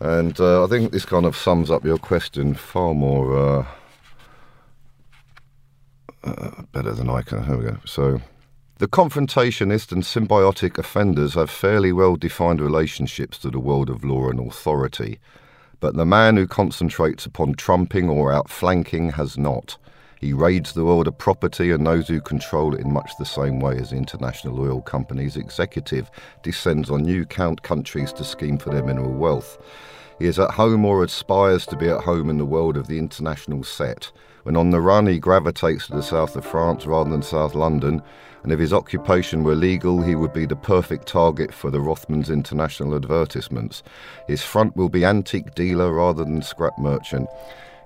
And 0.00 0.38
uh, 0.40 0.64
I 0.64 0.66
think 0.68 0.92
this 0.92 1.04
kind 1.04 1.24
of 1.24 1.36
sums 1.36 1.70
up 1.70 1.84
your 1.84 1.98
question 1.98 2.54
far 2.54 2.94
more 2.94 3.36
uh, 3.36 3.66
uh, 6.24 6.62
better 6.72 6.92
than 6.92 7.08
I 7.08 7.22
can. 7.22 7.44
Here 7.44 7.56
we 7.56 7.64
go. 7.64 7.76
So. 7.84 8.20
The 8.78 8.88
confrontationist 8.88 9.92
and 9.92 10.02
symbiotic 10.02 10.78
offenders 10.78 11.34
have 11.34 11.48
fairly 11.48 11.92
well 11.92 12.16
defined 12.16 12.60
relationships 12.60 13.38
to 13.38 13.50
the 13.50 13.60
world 13.60 13.88
of 13.88 14.02
law 14.02 14.28
and 14.28 14.40
authority, 14.40 15.20
but 15.78 15.94
the 15.94 16.04
man 16.04 16.36
who 16.36 16.48
concentrates 16.48 17.24
upon 17.24 17.54
trumping 17.54 18.08
or 18.08 18.32
outflanking 18.32 19.10
has 19.10 19.38
not. 19.38 19.76
He 20.18 20.32
raids 20.32 20.72
the 20.72 20.84
world 20.84 21.06
of 21.06 21.16
property 21.16 21.70
and 21.70 21.86
those 21.86 22.08
who 22.08 22.20
control 22.20 22.74
it 22.74 22.80
in 22.80 22.92
much 22.92 23.12
the 23.16 23.24
same 23.24 23.60
way 23.60 23.76
as 23.76 23.90
the 23.90 23.96
international 23.96 24.60
oil 24.60 24.82
company's 24.82 25.36
executive 25.36 26.10
descends 26.42 26.90
on 26.90 27.04
new 27.04 27.24
count 27.24 27.62
countries 27.62 28.12
to 28.14 28.24
scheme 28.24 28.58
for 28.58 28.70
their 28.70 28.82
mineral 28.82 29.12
wealth. 29.12 29.56
He 30.18 30.26
is 30.26 30.40
at 30.40 30.50
home 30.50 30.84
or 30.84 31.04
aspires 31.04 31.64
to 31.66 31.76
be 31.76 31.88
at 31.88 32.02
home 32.02 32.28
in 32.28 32.38
the 32.38 32.44
world 32.44 32.76
of 32.76 32.88
the 32.88 32.98
international 32.98 33.62
set. 33.62 34.10
When 34.44 34.56
on 34.56 34.70
the 34.70 34.80
run, 34.80 35.06
he 35.06 35.18
gravitates 35.18 35.86
to 35.86 35.94
the 35.94 36.02
south 36.02 36.36
of 36.36 36.44
France 36.44 36.84
rather 36.84 37.10
than 37.10 37.22
South 37.22 37.54
London, 37.54 38.02
and 38.42 38.52
if 38.52 38.58
his 38.58 38.74
occupation 38.74 39.42
were 39.42 39.54
legal, 39.54 40.02
he 40.02 40.14
would 40.14 40.34
be 40.34 40.44
the 40.44 40.54
perfect 40.54 41.08
target 41.08 41.52
for 41.52 41.70
the 41.70 41.78
Rothmans 41.78 42.28
international 42.28 42.94
advertisements. 42.94 43.82
His 44.28 44.42
front 44.42 44.76
will 44.76 44.90
be 44.90 45.02
antique 45.02 45.54
dealer 45.54 45.94
rather 45.94 46.24
than 46.24 46.42
scrap 46.42 46.78
merchant. 46.78 47.26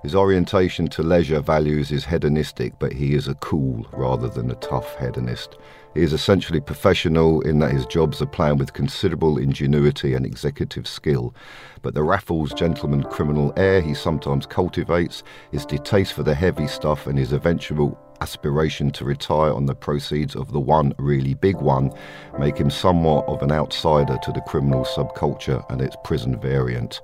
His 0.01 0.15
orientation 0.15 0.87
to 0.89 1.03
leisure 1.03 1.41
values 1.41 1.91
is 1.91 2.05
hedonistic, 2.05 2.79
but 2.79 2.93
he 2.93 3.15
is 3.15 3.27
a 3.27 3.33
cool 3.35 3.85
rather 3.91 4.29
than 4.29 4.49
a 4.49 4.55
tough 4.55 4.95
hedonist. 4.97 5.57
He 5.93 6.01
is 6.01 6.13
essentially 6.13 6.61
professional 6.61 7.41
in 7.41 7.59
that 7.59 7.73
his 7.73 7.85
jobs 7.85 8.21
are 8.21 8.25
planned 8.25 8.59
with 8.59 8.71
considerable 8.71 9.37
ingenuity 9.37 10.13
and 10.13 10.25
executive 10.25 10.87
skill. 10.87 11.35
But 11.81 11.95
the 11.95 12.03
Raffles 12.03 12.53
gentleman 12.53 13.03
criminal 13.03 13.51
air 13.57 13.81
he 13.81 13.93
sometimes 13.93 14.45
cultivates, 14.45 15.23
his 15.51 15.65
distaste 15.65 16.13
for 16.13 16.23
the 16.23 16.35
heavy 16.35 16.67
stuff, 16.67 17.05
and 17.05 17.19
his 17.19 17.33
eventual 17.33 17.99
aspiration 18.21 18.91
to 18.91 19.03
retire 19.03 19.51
on 19.51 19.65
the 19.65 19.75
proceeds 19.75 20.35
of 20.35 20.53
the 20.53 20.59
one 20.61 20.93
really 20.97 21.33
big 21.33 21.57
one 21.57 21.91
make 22.37 22.57
him 22.57 22.69
somewhat 22.69 23.25
of 23.27 23.41
an 23.41 23.51
outsider 23.51 24.17
to 24.23 24.31
the 24.31 24.41
criminal 24.41 24.85
subculture 24.85 25.63
and 25.69 25.81
its 25.81 25.97
prison 26.05 26.39
variant. 26.39 27.01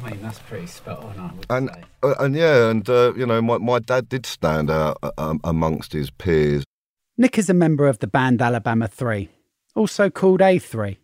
I 0.00 0.10
mean, 0.10 0.22
that's 0.22 0.38
pretty 0.38 0.66
spot 0.66 1.02
on, 1.02 1.40
I 1.50 1.56
and. 1.56 1.70
Uh, 2.02 2.14
and 2.20 2.34
yeah, 2.36 2.70
and 2.70 2.88
uh, 2.88 3.12
you 3.16 3.26
know, 3.26 3.42
my, 3.42 3.58
my 3.58 3.80
dad 3.80 4.08
did 4.08 4.24
stand 4.24 4.70
out 4.70 4.98
uh, 5.02 5.10
um, 5.18 5.40
amongst 5.42 5.92
his 5.92 6.10
peers. 6.10 6.64
Nick 7.16 7.36
is 7.36 7.50
a 7.50 7.54
member 7.54 7.88
of 7.88 7.98
the 7.98 8.06
band 8.06 8.40
Alabama 8.40 8.86
3, 8.86 9.28
also 9.74 10.08
called 10.08 10.40
A3. 10.40 10.98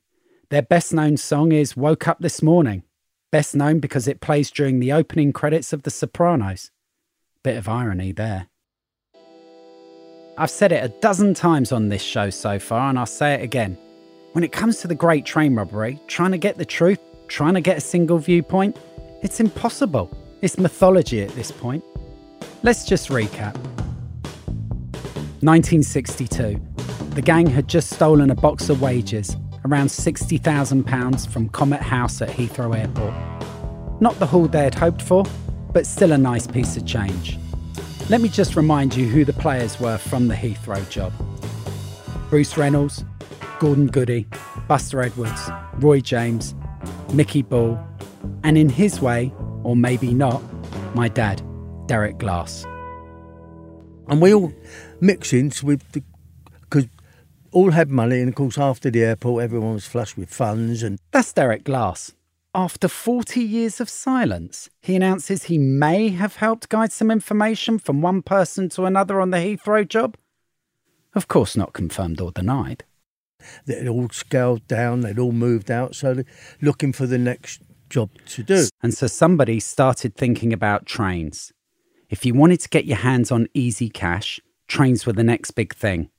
Their 0.50 0.62
best 0.62 0.92
known 0.92 1.16
song 1.16 1.50
is 1.50 1.76
Woke 1.76 2.06
Up 2.06 2.20
This 2.20 2.40
Morning, 2.40 2.84
best 3.32 3.56
known 3.56 3.80
because 3.80 4.06
it 4.06 4.20
plays 4.20 4.52
during 4.52 4.78
the 4.78 4.92
opening 4.92 5.32
credits 5.32 5.72
of 5.72 5.82
The 5.82 5.90
Sopranos. 5.90 6.70
Bit 7.42 7.56
of 7.56 7.68
irony 7.68 8.12
there. 8.12 8.46
I've 10.38 10.50
said 10.50 10.70
it 10.70 10.84
a 10.84 10.88
dozen 11.00 11.34
times 11.34 11.72
on 11.72 11.88
this 11.88 12.02
show 12.02 12.30
so 12.30 12.60
far, 12.60 12.88
and 12.88 12.98
I'll 12.98 13.06
say 13.06 13.34
it 13.34 13.42
again. 13.42 13.76
When 14.32 14.44
it 14.44 14.52
comes 14.52 14.78
to 14.78 14.88
the 14.88 14.94
great 14.94 15.24
train 15.24 15.56
robbery, 15.56 15.98
trying 16.06 16.32
to 16.32 16.38
get 16.38 16.58
the 16.58 16.64
truth, 16.64 17.00
trying 17.28 17.54
to 17.54 17.60
get 17.60 17.76
a 17.76 17.80
single 17.80 18.18
viewpoint, 18.18 18.76
it's 19.22 19.40
impossible. 19.40 20.16
It's 20.42 20.58
mythology 20.58 21.22
at 21.22 21.30
this 21.30 21.50
point. 21.50 21.84
Let's 22.62 22.84
just 22.84 23.08
recap. 23.08 23.54
1962. 25.40 26.60
The 27.10 27.22
gang 27.22 27.46
had 27.46 27.68
just 27.68 27.90
stolen 27.90 28.30
a 28.30 28.34
box 28.34 28.68
of 28.68 28.80
wages, 28.80 29.36
around 29.64 29.86
£60,000 29.86 31.28
from 31.28 31.48
Comet 31.50 31.80
House 31.80 32.20
at 32.22 32.28
Heathrow 32.28 32.76
Airport. 32.76 33.14
Not 34.00 34.18
the 34.18 34.26
haul 34.26 34.48
they 34.48 34.64
had 34.64 34.74
hoped 34.74 35.02
for, 35.02 35.24
but 35.72 35.86
still 35.86 36.12
a 36.12 36.18
nice 36.18 36.46
piece 36.46 36.76
of 36.76 36.86
change. 36.86 37.38
Let 38.10 38.20
me 38.20 38.28
just 38.28 38.56
remind 38.56 38.94
you 38.94 39.06
who 39.06 39.24
the 39.24 39.32
players 39.32 39.80
were 39.80 39.96
from 39.96 40.28
the 40.28 40.34
Heathrow 40.34 40.88
job 40.90 41.12
Bruce 42.28 42.56
Reynolds, 42.56 43.04
Gordon 43.60 43.86
Goody, 43.86 44.26
Buster 44.68 45.00
Edwards, 45.00 45.50
Roy 45.74 46.00
James, 46.00 46.54
Mickey 47.14 47.42
Ball, 47.42 47.78
and 48.42 48.59
in 48.59 48.68
his 48.68 49.00
way, 49.00 49.33
or 49.62 49.76
maybe 49.76 50.12
not, 50.12 50.42
my 50.94 51.09
dad, 51.09 51.42
Derek 51.87 52.18
Glass. 52.18 52.64
And 54.09 54.21
we 54.21 54.35
all 54.35 54.52
mix 55.00 55.33
in 55.33 55.52
with 55.62 55.80
the 55.92 56.02
because 56.61 56.88
all 57.52 57.71
had 57.71 57.88
money, 57.88 58.18
and 58.18 58.28
of 58.28 58.35
course, 58.35 58.59
after 58.59 58.90
the 58.90 59.04
airport, 59.04 59.44
everyone 59.44 59.75
was 59.75 59.87
flush 59.87 60.16
with 60.16 60.28
funds. 60.28 60.83
And 60.83 60.99
That's 61.12 61.33
Derek 61.33 61.64
Glass. 61.64 62.12
After 62.54 62.88
40 62.88 63.40
years 63.40 63.80
of 63.80 63.88
silence, 63.88 64.68
he 64.80 64.94
announces 64.97 65.44
he 65.44 65.59
may 65.59 66.09
have 66.11 66.37
helped 66.37 66.68
guide 66.68 66.92
some 66.92 67.11
information 67.11 67.78
from 67.78 68.02
one 68.02 68.23
person 68.23 68.68
to 68.71 68.85
another 68.85 69.21
on 69.21 69.30
the 69.30 69.38
Heathrow 69.38 69.88
job. 69.88 70.16
Of 71.14 71.28
course, 71.28 71.56
not 71.56 71.73
confirmed 71.73 72.21
or 72.21 72.33
denied. 72.33 72.85
They'd 73.66 73.88
all 73.88 74.08
scaled 74.10 74.66
down, 74.66 75.00
they'd 75.00 75.18
all 75.18 75.32
moved 75.32 75.70
out, 75.70 75.94
so 75.94 76.22
looking 76.60 76.92
for 76.92 77.06
the 77.06 77.18
next 77.18 77.62
job 77.88 78.10
to 78.26 78.42
do. 78.42 78.66
And 78.82 78.92
so 78.94 79.06
somebody 79.06 79.60
started 79.60 80.16
thinking 80.16 80.52
about 80.52 80.86
trains. 80.86 81.52
If 82.10 82.26
you 82.26 82.34
wanted 82.34 82.60
to 82.60 82.68
get 82.68 82.84
your 82.84 82.98
hands 82.98 83.30
on 83.30 83.48
easy 83.54 83.88
cash, 83.88 84.40
trains 84.68 85.06
were 85.06 85.12
the 85.12 85.24
next 85.24 85.52
big 85.52 85.74
thing. 85.74 86.10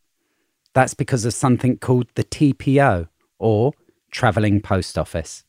That's 0.73 0.93
because 0.93 1.25
of 1.25 1.33
something 1.33 1.77
called 1.77 2.07
the 2.15 2.23
TPO, 2.23 3.07
or 3.39 3.73
Travelling 4.11 4.61
Post 4.61 4.97
Office. 4.97 5.43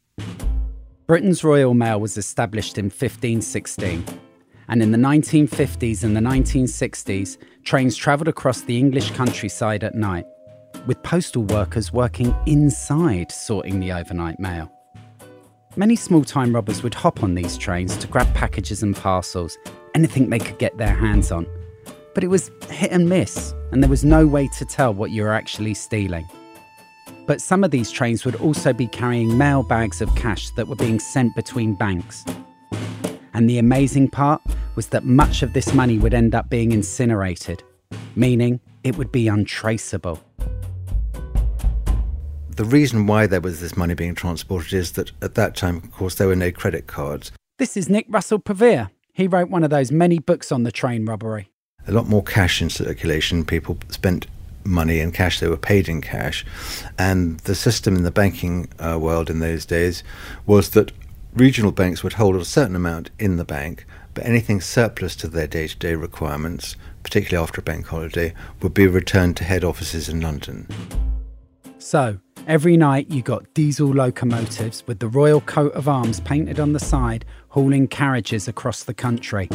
Britain's 1.06 1.44
Royal 1.44 1.74
Mail 1.74 2.00
was 2.00 2.16
established 2.16 2.78
in 2.78 2.86
1516, 2.86 4.04
and 4.68 4.82
in 4.82 4.90
the 4.90 4.98
1950s 4.98 6.02
and 6.02 6.16
the 6.16 6.20
1960s, 6.20 7.38
trains 7.62 7.96
travelled 7.96 8.28
across 8.28 8.62
the 8.62 8.76
English 8.76 9.12
countryside 9.12 9.84
at 9.84 9.94
night, 9.94 10.26
with 10.86 11.02
postal 11.02 11.42
workers 11.44 11.92
working 11.92 12.34
inside 12.46 13.32
sorting 13.32 13.80
the 13.80 13.92
overnight 13.92 14.38
mail. 14.40 14.70
Many 15.76 15.96
small 15.96 16.24
time 16.24 16.54
robbers 16.54 16.82
would 16.82 16.94
hop 16.94 17.22
on 17.22 17.34
these 17.34 17.58
trains 17.58 17.96
to 17.98 18.06
grab 18.06 18.32
packages 18.34 18.82
and 18.82 18.96
parcels, 18.96 19.58
anything 19.94 20.30
they 20.30 20.38
could 20.38 20.58
get 20.58 20.76
their 20.78 20.94
hands 20.94 21.30
on. 21.30 21.46
But 22.14 22.24
it 22.24 22.28
was 22.28 22.50
hit 22.70 22.92
and 22.92 23.08
miss, 23.08 23.54
and 23.72 23.82
there 23.82 23.90
was 23.90 24.04
no 24.04 24.26
way 24.26 24.48
to 24.56 24.64
tell 24.64 24.94
what 24.94 25.10
you 25.10 25.22
were 25.22 25.34
actually 25.34 25.74
stealing. 25.74 26.26
But 27.26 27.40
some 27.40 27.62
of 27.62 27.70
these 27.70 27.90
trains 27.90 28.24
would 28.24 28.36
also 28.36 28.72
be 28.72 28.86
carrying 28.86 29.36
mail 29.36 29.62
bags 29.62 30.00
of 30.00 30.14
cash 30.14 30.50
that 30.50 30.66
were 30.66 30.76
being 30.76 30.98
sent 30.98 31.34
between 31.36 31.74
banks. 31.74 32.24
And 33.34 33.50
the 33.50 33.58
amazing 33.58 34.08
part 34.08 34.40
was 34.76 34.86
that 34.88 35.04
much 35.04 35.42
of 35.42 35.52
this 35.52 35.74
money 35.74 35.98
would 35.98 36.14
end 36.14 36.34
up 36.34 36.48
being 36.48 36.72
incinerated, 36.72 37.62
meaning 38.14 38.60
it 38.82 38.96
would 38.96 39.12
be 39.12 39.28
untraceable. 39.28 40.22
The 42.56 42.64
reason 42.64 43.06
why 43.06 43.26
there 43.26 43.42
was 43.42 43.60
this 43.60 43.76
money 43.76 43.92
being 43.92 44.14
transported 44.14 44.72
is 44.72 44.92
that 44.92 45.12
at 45.20 45.34
that 45.34 45.56
time, 45.56 45.76
of 45.76 45.92
course, 45.92 46.14
there 46.14 46.26
were 46.26 46.34
no 46.34 46.50
credit 46.50 46.86
cards. 46.86 47.30
This 47.58 47.76
is 47.76 47.90
Nick 47.90 48.06
Russell 48.08 48.38
Pavier. 48.38 48.88
He 49.12 49.28
wrote 49.28 49.50
one 49.50 49.62
of 49.62 49.68
those 49.68 49.92
many 49.92 50.18
books 50.18 50.50
on 50.50 50.62
the 50.62 50.72
train 50.72 51.04
robbery. 51.04 51.50
A 51.86 51.92
lot 51.92 52.08
more 52.08 52.22
cash 52.22 52.62
in 52.62 52.70
circulation. 52.70 53.44
People 53.44 53.76
spent 53.90 54.26
money 54.64 55.00
in 55.00 55.12
cash, 55.12 55.38
they 55.38 55.48
were 55.48 55.58
paid 55.58 55.86
in 55.86 56.00
cash. 56.00 56.46
And 56.98 57.40
the 57.40 57.54
system 57.54 57.94
in 57.94 58.04
the 58.04 58.10
banking 58.10 58.68
uh, 58.78 58.98
world 58.98 59.28
in 59.28 59.40
those 59.40 59.66
days 59.66 60.02
was 60.46 60.70
that 60.70 60.92
regional 61.34 61.72
banks 61.72 62.02
would 62.02 62.14
hold 62.14 62.36
a 62.36 62.44
certain 62.44 62.74
amount 62.74 63.10
in 63.18 63.36
the 63.36 63.44
bank, 63.44 63.84
but 64.14 64.24
anything 64.24 64.62
surplus 64.62 65.14
to 65.16 65.28
their 65.28 65.46
day 65.46 65.68
to 65.68 65.76
day 65.76 65.94
requirements, 65.94 66.74
particularly 67.02 67.42
after 67.42 67.60
a 67.60 67.64
bank 67.64 67.88
holiday, 67.88 68.32
would 68.62 68.72
be 68.72 68.86
returned 68.86 69.36
to 69.36 69.44
head 69.44 69.62
offices 69.62 70.08
in 70.08 70.22
London. 70.22 70.66
So, 71.78 72.18
every 72.46 72.76
night 72.76 73.10
you 73.10 73.22
got 73.22 73.52
diesel 73.54 73.88
locomotives 73.88 74.84
with 74.86 74.98
the 74.98 75.08
royal 75.08 75.40
coat 75.42 75.72
of 75.74 75.88
arms 75.88 76.20
painted 76.20 76.60
on 76.60 76.72
the 76.72 76.80
side, 76.80 77.24
hauling 77.48 77.88
carriages 77.88 78.48
across 78.48 78.84
the 78.84 78.94
country. 78.94 79.48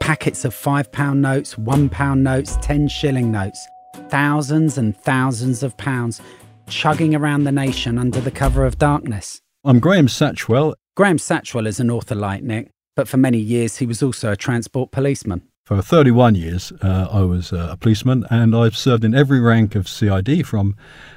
Packets 0.00 0.44
of 0.44 0.54
£5 0.54 1.16
notes, 1.16 1.54
£1 1.54 2.18
notes, 2.18 2.56
10 2.60 2.88
shilling 2.88 3.30
notes, 3.30 3.66
thousands 4.08 4.78
and 4.78 4.96
thousands 4.96 5.62
of 5.62 5.76
pounds 5.76 6.20
chugging 6.68 7.14
around 7.14 7.44
the 7.44 7.52
nation 7.52 7.98
under 7.98 8.20
the 8.20 8.30
cover 8.30 8.64
of 8.64 8.78
darkness. 8.78 9.40
I'm 9.64 9.80
Graham 9.80 10.06
Satchwell. 10.06 10.74
Graham 10.96 11.18
Satchwell 11.18 11.66
is 11.66 11.80
an 11.80 11.90
author 11.90 12.14
like 12.14 12.42
Nick, 12.42 12.70
but 12.96 13.08
for 13.08 13.16
many 13.16 13.38
years 13.38 13.76
he 13.78 13.86
was 13.86 14.02
also 14.02 14.32
a 14.32 14.36
transport 14.36 14.90
policeman. 14.90 15.47
For 15.68 15.82
31 15.82 16.34
years, 16.34 16.72
uh, 16.80 17.08
I 17.12 17.20
was 17.24 17.52
uh, 17.52 17.68
a 17.70 17.76
policeman, 17.76 18.24
and 18.30 18.56
I've 18.56 18.74
served 18.74 19.04
in 19.04 19.14
every 19.14 19.38
rank 19.38 19.74
of 19.74 19.86
CID 19.86 20.46
from 20.46 20.74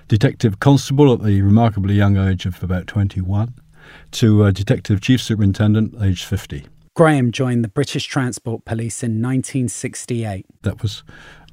detective 0.10 0.60
constable 0.60 1.14
at 1.14 1.24
the 1.24 1.42
remarkably 1.42 1.94
young 1.94 2.18
age 2.18 2.46
of 2.46 2.62
about 2.62 2.86
21 2.86 3.54
to 4.12 4.44
uh, 4.44 4.52
detective 4.52 5.00
chief 5.00 5.22
superintendent 5.22 5.96
aged 6.02 6.26
50. 6.26 6.68
Graham 6.98 7.32
joined 7.32 7.64
the 7.64 7.70
British 7.70 8.04
Transport 8.08 8.66
Police 8.66 9.04
in 9.04 9.22
1968. 9.22 10.46
That 10.64 10.82
was 10.82 11.04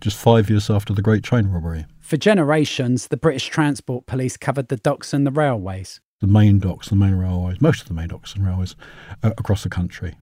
just 0.00 0.16
five 0.16 0.50
years 0.50 0.68
after 0.68 0.92
the 0.92 1.00
Great 1.00 1.22
Train 1.22 1.46
Robbery. 1.46 1.86
For 2.00 2.16
generations, 2.16 3.06
the 3.06 3.16
British 3.16 3.46
Transport 3.46 4.06
Police 4.06 4.36
covered 4.36 4.66
the 4.66 4.76
docks 4.76 5.12
and 5.12 5.24
the 5.24 5.30
railways. 5.30 6.00
The 6.18 6.26
main 6.26 6.58
docks, 6.58 6.88
the 6.88 6.96
main 6.96 7.14
railways, 7.14 7.60
most 7.60 7.82
of 7.82 7.86
the 7.86 7.94
main 7.94 8.08
docks 8.08 8.34
and 8.34 8.44
railways 8.44 8.74
uh, 9.22 9.30
across 9.38 9.62
the 9.62 9.68
country. 9.68 10.16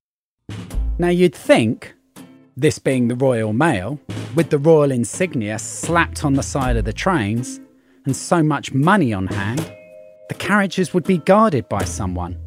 Now, 0.98 1.08
you'd 1.08 1.34
think 1.34 1.94
this 2.58 2.78
being 2.78 3.08
the 3.08 3.14
Royal 3.14 3.52
Mail, 3.52 4.00
with 4.34 4.48
the 4.48 4.58
royal 4.58 4.90
insignia 4.90 5.58
slapped 5.58 6.24
on 6.24 6.32
the 6.32 6.42
side 6.42 6.76
of 6.76 6.86
the 6.86 6.92
trains 6.92 7.60
and 8.06 8.16
so 8.16 8.42
much 8.42 8.72
money 8.72 9.12
on 9.12 9.26
hand, 9.26 9.70
the 10.28 10.34
carriages 10.34 10.94
would 10.94 11.04
be 11.04 11.18
guarded 11.18 11.68
by 11.68 11.84
someone. 11.84 12.38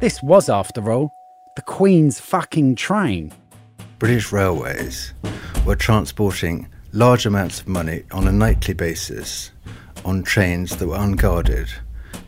This 0.00 0.22
was, 0.22 0.48
after 0.48 0.90
all, 0.90 1.12
the 1.56 1.62
Queen's 1.62 2.18
fucking 2.18 2.76
train. 2.76 3.32
British 3.98 4.32
Railways 4.32 5.12
were 5.66 5.76
transporting 5.76 6.66
large 6.92 7.26
amounts 7.26 7.60
of 7.60 7.68
money 7.68 8.04
on 8.12 8.26
a 8.26 8.32
nightly 8.32 8.72
basis 8.72 9.50
on 10.06 10.22
trains 10.22 10.76
that 10.76 10.86
were 10.86 10.96
unguarded, 10.96 11.68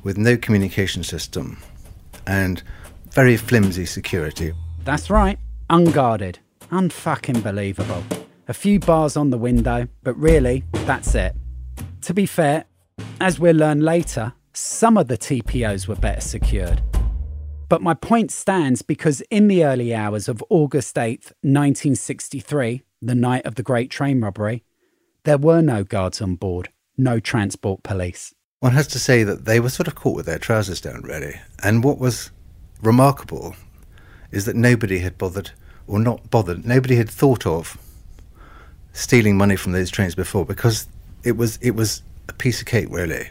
with 0.03 0.19
no 0.19 0.37
communication 0.37 1.03
system 1.03 1.62
and 2.27 2.62
very 3.11 3.39
flimsy 3.39 3.87
security. 3.87 4.53
That's 4.85 5.09
right, 5.09 5.39
unguarded. 5.71 6.39
Unfucking 6.73 7.43
believable. 7.43 8.02
A 8.49 8.55
few 8.55 8.81
bars 8.81 9.14
on 9.14 9.29
the 9.29 9.37
window, 9.37 9.88
but 10.02 10.19
really, 10.19 10.64
that's 10.87 11.14
it. 11.14 11.37
To 12.00 12.14
be 12.14 12.25
fair, 12.25 12.64
as 13.21 13.38
we'll 13.38 13.57
learn 13.57 13.83
later, 13.83 14.33
some 14.55 14.97
of 14.97 15.07
the 15.07 15.19
TPOs 15.19 15.87
were 15.87 15.97
better 15.97 16.23
secured. 16.23 16.81
But 17.69 17.83
my 17.83 17.93
point 17.93 18.31
stands 18.31 18.81
because 18.81 19.21
in 19.31 19.49
the 19.49 19.67
early 19.67 19.95
hours 19.95 20.29
of 20.29 20.43
August 20.49 20.97
8th, 20.97 21.33
1963, 21.43 22.83
the 23.02 23.14
night 23.14 23.45
of 23.45 23.57
the 23.57 23.62
Great 23.62 23.91
Train 23.91 24.23
Robbery, 24.23 24.64
there 25.25 25.38
were 25.38 25.61
no 25.61 25.85
guards 25.85 26.23
on 26.23 26.37
board, 26.37 26.71
no 26.97 27.21
transport 27.21 27.83
police. 27.83 28.35
One 28.61 28.73
has 28.73 28.87
to 28.88 28.99
say 28.99 29.25
that 29.25 29.45
they 29.45 29.61
were 29.61 29.69
sort 29.69 29.88
of 29.88 29.95
caught 29.95 30.17
with 30.17 30.25
their 30.25 30.38
trousers 30.38 30.81
down, 30.81 31.02
really. 31.02 31.38
And 31.62 31.85
what 31.85 31.99
was 31.99 32.31
remarkable 32.81 33.57
is 34.31 34.47
that 34.47 34.57
nobody 34.57 35.00
had 35.00 35.19
bothered 35.19 35.50
or 35.87 35.99
not 35.99 36.31
bothered. 36.31 36.65
Nobody 36.65 36.97
had 36.97 37.09
thought 37.09 37.47
of 37.47 37.79
stealing 38.93 39.37
money 39.37 39.57
from 39.57 39.73
those 39.73 39.90
trains 39.90 40.14
before 40.14 40.45
because 40.45 40.87
it 41.25 41.37
was 41.37 41.59
it 41.62 41.73
was 41.73 42.03
a 42.29 42.33
piece 42.33 42.61
of 42.61 42.66
cake 42.66 42.88
really, 42.90 43.31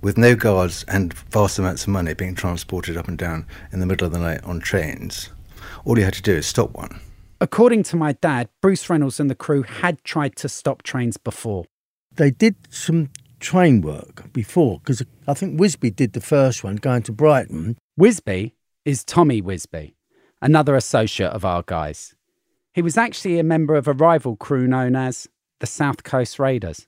with 0.00 0.16
no 0.16 0.34
guards 0.34 0.84
and 0.88 1.12
vast 1.14 1.58
amounts 1.58 1.82
of 1.82 1.88
money 1.88 2.14
being 2.14 2.34
transported 2.34 2.96
up 2.96 3.08
and 3.08 3.18
down 3.18 3.46
in 3.72 3.80
the 3.80 3.86
middle 3.86 4.06
of 4.06 4.12
the 4.12 4.18
night 4.18 4.42
on 4.44 4.60
trains. 4.60 5.30
All 5.84 5.98
you 5.98 6.04
had 6.04 6.14
to 6.14 6.22
do 6.22 6.34
is 6.34 6.46
stop 6.46 6.72
one. 6.72 7.00
According 7.40 7.82
to 7.84 7.96
my 7.96 8.12
dad, 8.12 8.48
Bruce 8.62 8.88
Reynolds 8.88 9.20
and 9.20 9.30
the 9.30 9.34
crew 9.34 9.62
had 9.62 10.02
tried 10.04 10.36
to 10.36 10.48
stop 10.48 10.82
trains 10.82 11.16
before. 11.16 11.66
They 12.14 12.30
did 12.30 12.56
some 12.70 13.10
train 13.40 13.82
work 13.82 14.32
before 14.32 14.78
because 14.78 15.02
I 15.28 15.34
think 15.34 15.60
Wisbey 15.60 15.94
did 15.94 16.14
the 16.14 16.22
first 16.22 16.64
one 16.64 16.76
going 16.76 17.02
to 17.02 17.12
Brighton. 17.12 17.76
Wisbey 18.00 18.52
is 18.86 19.04
Tommy 19.04 19.42
Wisbey 19.42 19.95
another 20.40 20.74
associate 20.76 21.30
of 21.30 21.44
our 21.44 21.62
guys. 21.62 22.14
He 22.72 22.82
was 22.82 22.96
actually 22.96 23.38
a 23.38 23.44
member 23.44 23.74
of 23.74 23.88
a 23.88 23.92
rival 23.92 24.36
crew 24.36 24.66
known 24.66 24.96
as 24.96 25.28
the 25.60 25.66
South 25.66 26.02
Coast 26.02 26.38
Raiders. 26.38 26.86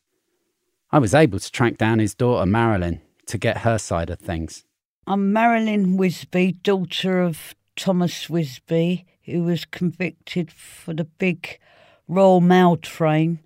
I 0.90 0.98
was 0.98 1.14
able 1.14 1.38
to 1.38 1.52
track 1.52 1.78
down 1.78 1.98
his 1.98 2.14
daughter 2.14 2.46
Marilyn 2.46 3.00
to 3.26 3.38
get 3.38 3.58
her 3.58 3.78
side 3.78 4.10
of 4.10 4.18
things. 4.18 4.64
I'm 5.06 5.32
Marilyn 5.32 5.96
Wisbey, 5.96 6.62
daughter 6.62 7.22
of 7.22 7.54
Thomas 7.76 8.26
Wisbey, 8.26 9.04
who 9.24 9.44
was 9.44 9.64
convicted 9.64 10.50
for 10.50 10.92
the 10.92 11.04
big 11.04 11.58
Royal 12.06 12.40
Mail 12.40 12.76
train 12.76 13.40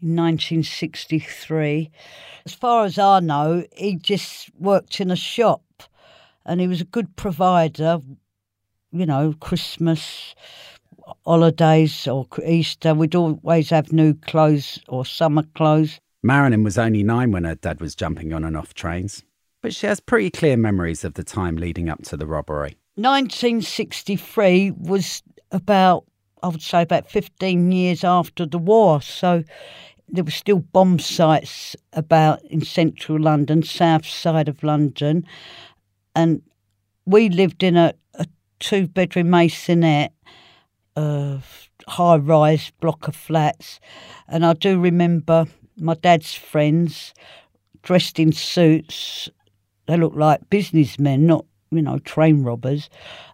in 0.00 0.16
1963. 0.16 1.90
As 2.44 2.52
far 2.52 2.84
as 2.84 2.98
I 2.98 3.20
know, 3.20 3.64
he 3.76 3.96
just 3.96 4.50
worked 4.58 5.00
in 5.00 5.10
a 5.10 5.16
shop 5.16 5.62
and 6.44 6.60
he 6.60 6.68
was 6.68 6.80
a 6.80 6.86
good 6.86 7.16
provider 7.16 8.00
you 8.98 9.06
know, 9.06 9.34
Christmas, 9.40 10.34
holidays, 11.24 12.06
or 12.06 12.26
Easter, 12.44 12.94
we'd 12.94 13.14
always 13.14 13.70
have 13.70 13.92
new 13.92 14.14
clothes 14.14 14.80
or 14.88 15.04
summer 15.04 15.42
clothes. 15.54 16.00
Marilyn 16.22 16.64
was 16.64 16.78
only 16.78 17.02
nine 17.02 17.30
when 17.30 17.44
her 17.44 17.54
dad 17.54 17.80
was 17.80 17.94
jumping 17.94 18.32
on 18.32 18.44
and 18.44 18.56
off 18.56 18.74
trains, 18.74 19.22
but 19.62 19.74
she 19.74 19.86
has 19.86 20.00
pretty 20.00 20.30
clear 20.30 20.56
memories 20.56 21.04
of 21.04 21.14
the 21.14 21.22
time 21.22 21.56
leading 21.56 21.88
up 21.88 22.02
to 22.02 22.16
the 22.16 22.26
robbery. 22.26 22.76
1963 22.96 24.72
was 24.72 25.22
about, 25.52 26.04
I 26.42 26.48
would 26.48 26.62
say, 26.62 26.82
about 26.82 27.10
15 27.10 27.70
years 27.70 28.02
after 28.02 28.46
the 28.46 28.58
war, 28.58 29.00
so 29.02 29.44
there 30.08 30.24
were 30.24 30.30
still 30.30 30.60
bomb 30.60 30.98
sites 30.98 31.76
about 31.92 32.42
in 32.44 32.64
central 32.64 33.20
London, 33.20 33.62
south 33.62 34.06
side 34.06 34.48
of 34.48 34.62
London, 34.62 35.26
and 36.14 36.42
we 37.04 37.28
lived 37.28 37.62
in 37.62 37.76
a, 37.76 37.92
a 38.14 38.26
two 38.58 38.86
bedroom 38.86 39.28
masonette, 39.28 40.12
uh, 40.96 41.38
high 41.88 42.16
rise 42.16 42.72
block 42.80 43.08
of 43.08 43.16
flats. 43.16 43.80
And 44.28 44.44
I 44.44 44.54
do 44.54 44.78
remember 44.78 45.46
my 45.76 45.94
dad's 45.94 46.34
friends 46.34 47.14
dressed 47.82 48.18
in 48.18 48.32
suits. 48.32 49.28
They 49.86 49.96
looked 49.96 50.16
like 50.16 50.48
businessmen, 50.50 51.26
not, 51.26 51.44
you 51.70 51.82
know, 51.82 51.98
train 52.00 52.42
robbers. 52.42 52.88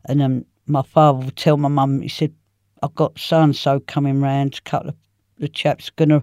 And 0.06 0.20
then 0.20 0.44
my 0.66 0.82
father 0.82 1.24
would 1.24 1.36
tell 1.36 1.56
my 1.56 1.68
mum, 1.68 2.02
he 2.02 2.08
said, 2.08 2.34
I've 2.82 2.94
got 2.94 3.18
so 3.18 3.40
and 3.40 3.54
so 3.54 3.80
coming 3.80 4.20
round, 4.20 4.58
a 4.58 4.68
couple 4.68 4.90
of 4.90 4.96
the 5.38 5.48
chaps 5.48 5.90
going 5.90 6.08
to 6.08 6.22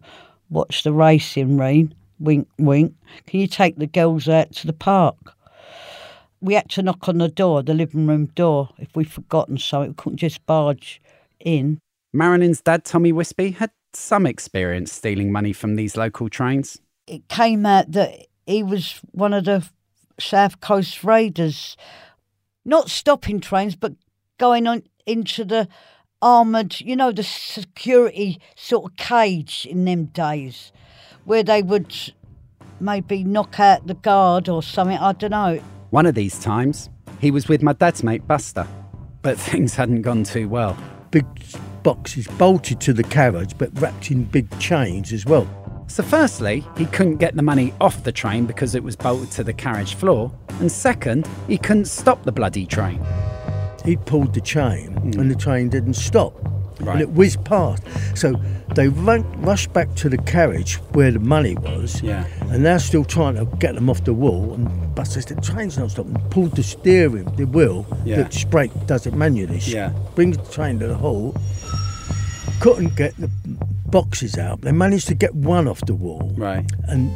watch 0.50 0.84
the 0.84 0.94
racing 0.94 1.58
rain. 1.58 1.94
Wink, 2.20 2.48
wink. 2.58 2.94
Can 3.28 3.40
you 3.40 3.48
take 3.48 3.78
the 3.78 3.88
girls 3.88 4.28
out 4.28 4.52
to 4.56 4.68
the 4.68 4.74
park? 4.74 5.16
We 6.42 6.54
had 6.54 6.70
to 6.70 6.82
knock 6.82 7.08
on 7.10 7.18
the 7.18 7.28
door, 7.28 7.62
the 7.64 7.74
living 7.74 8.08
room 8.08 8.28
door, 8.28 8.70
if 8.78 8.96
we'd 8.96 9.12
forgotten 9.12 9.58
so 9.58 9.82
we 9.82 9.94
couldn't 9.94 10.18
just 10.18 10.46
barge 10.46 11.02
in. 11.40 11.80
Marilyn's 12.14 12.62
dad, 12.62 12.86
Tommy 12.86 13.12
Wisbey, 13.12 13.56
had 13.56 13.72
some 13.94 14.26
experience 14.26 14.92
stealing 14.92 15.32
money 15.32 15.54
from 15.54 15.76
these 15.76 15.98
local 15.98 16.30
trains. 16.30 16.80
It 17.08 17.28
came 17.28 17.66
out 17.66 17.92
that 17.92 18.28
he 18.46 18.64
was 18.64 19.00
one 19.12 19.34
of 19.34 19.46
the 19.46 19.68
South 20.20 20.60
Coast 20.62 21.04
Raiders, 21.04 21.76
not 22.66 22.90
stopping 22.90 23.40
trains, 23.40 23.76
but 23.76 23.94
going 24.38 24.68
on 24.68 24.84
into 25.06 25.44
the 25.44 25.68
armoured, 26.22 26.80
you 26.82 26.96
know, 26.96 27.12
the 27.12 27.24
security 27.24 28.40
sort 28.56 28.92
of 28.92 28.98
cage 28.98 29.68
in 29.70 29.86
them 29.86 30.06
days, 30.06 30.72
where 31.26 31.44
they 31.44 31.62
would 31.62 32.14
maybe 32.80 33.24
knock 33.24 33.60
out 33.60 33.88
the 33.88 33.94
guard 33.94 34.48
or 34.50 34.64
something, 34.64 34.98
I 34.98 35.14
don't 35.14 35.32
know. 35.32 35.62
One 35.92 36.06
of 36.06 36.14
these 36.14 36.38
times, 36.38 36.88
he 37.20 37.32
was 37.32 37.48
with 37.48 37.64
my 37.64 37.74
dad's 37.74 38.04
mate 38.04 38.28
Buster, 38.28 38.68
but 39.24 39.40
things 39.40 39.74
hadn't 39.74 40.04
gone 40.04 40.24
too 40.24 40.48
well. 40.48 40.78
Big 41.10 41.26
boxes 41.82 42.28
bolted 42.28 42.80
to 42.82 42.94
the 42.94 43.04
carriage, 43.04 43.58
but 43.58 43.72
wrapped 43.80 44.12
in 44.12 44.26
big 44.26 44.48
chains 44.60 45.12
as 45.12 45.26
well. 45.26 45.48
So, 45.88 46.04
firstly, 46.04 46.64
he 46.78 46.86
couldn't 46.86 47.18
get 47.18 47.36
the 47.36 47.42
money 47.42 47.74
off 47.82 48.04
the 48.04 48.12
train 48.12 48.46
because 48.46 48.76
it 48.76 48.84
was 48.84 48.96
bolted 48.96 49.32
to 49.32 49.44
the 49.44 49.54
carriage 49.54 49.96
floor, 49.96 50.32
and 50.60 50.72
second, 50.72 51.28
he 51.48 51.58
couldn't 51.58 51.86
stop 51.86 52.24
the 52.24 52.32
bloody 52.32 52.68
train. 52.68 53.04
He 53.84 53.96
pulled 53.96 54.36
the 54.36 54.42
chain, 54.42 54.94
mm. 54.94 55.18
and 55.18 55.32
the 55.32 55.36
train 55.36 55.70
didn't 55.70 55.96
stop. 55.96 56.36
Right. 56.80 56.94
and 56.94 57.02
it 57.02 57.10
whizzed 57.12 57.44
past. 57.46 57.84
So 58.16 58.34
they 58.76 58.88
run, 58.88 59.24
rushed 59.42 59.74
back 59.74 59.94
to 59.96 60.10
the 60.10 60.18
carriage 60.18 60.76
where 60.94 61.12
the 61.12 61.20
money 61.20 61.56
was, 61.56 62.02
Yeah. 62.02 62.26
and 62.52 62.66
they're 62.66 62.80
still 62.80 63.04
trying 63.04 63.36
to 63.36 63.46
get 63.58 63.76
them 63.76 63.90
off 63.90 64.04
the 64.04 64.14
wall. 64.14 64.54
And 64.54 64.96
but 64.96 65.06
says 65.08 65.26
the 65.26 65.36
train's 65.36 65.78
not 65.78 65.92
stopping. 65.92 66.16
Pulled 66.30 66.56
the 66.56 66.64
steering, 66.64 67.26
the 67.36 67.46
wheel, 67.46 67.86
Yeah. 68.06 68.24
the 68.24 68.46
brake 68.50 68.72
does 68.86 69.06
it 69.08 69.14
manually. 69.14 69.60
Yeah. 69.60 69.92
Brings 70.16 70.38
the 70.38 70.44
train 70.52 70.80
to 70.80 70.88
the 70.88 70.96
halt. 70.96 71.38
Couldn't 72.60 72.96
get 72.96 73.16
the 73.18 73.30
boxes 73.88 74.38
out. 74.38 74.62
They 74.62 74.72
managed 74.72 75.08
to 75.08 75.16
get 75.16 75.34
one 75.34 75.68
off 75.68 75.82
the 75.86 75.96
wall 75.96 76.34
Right. 76.38 76.66
and 76.88 77.12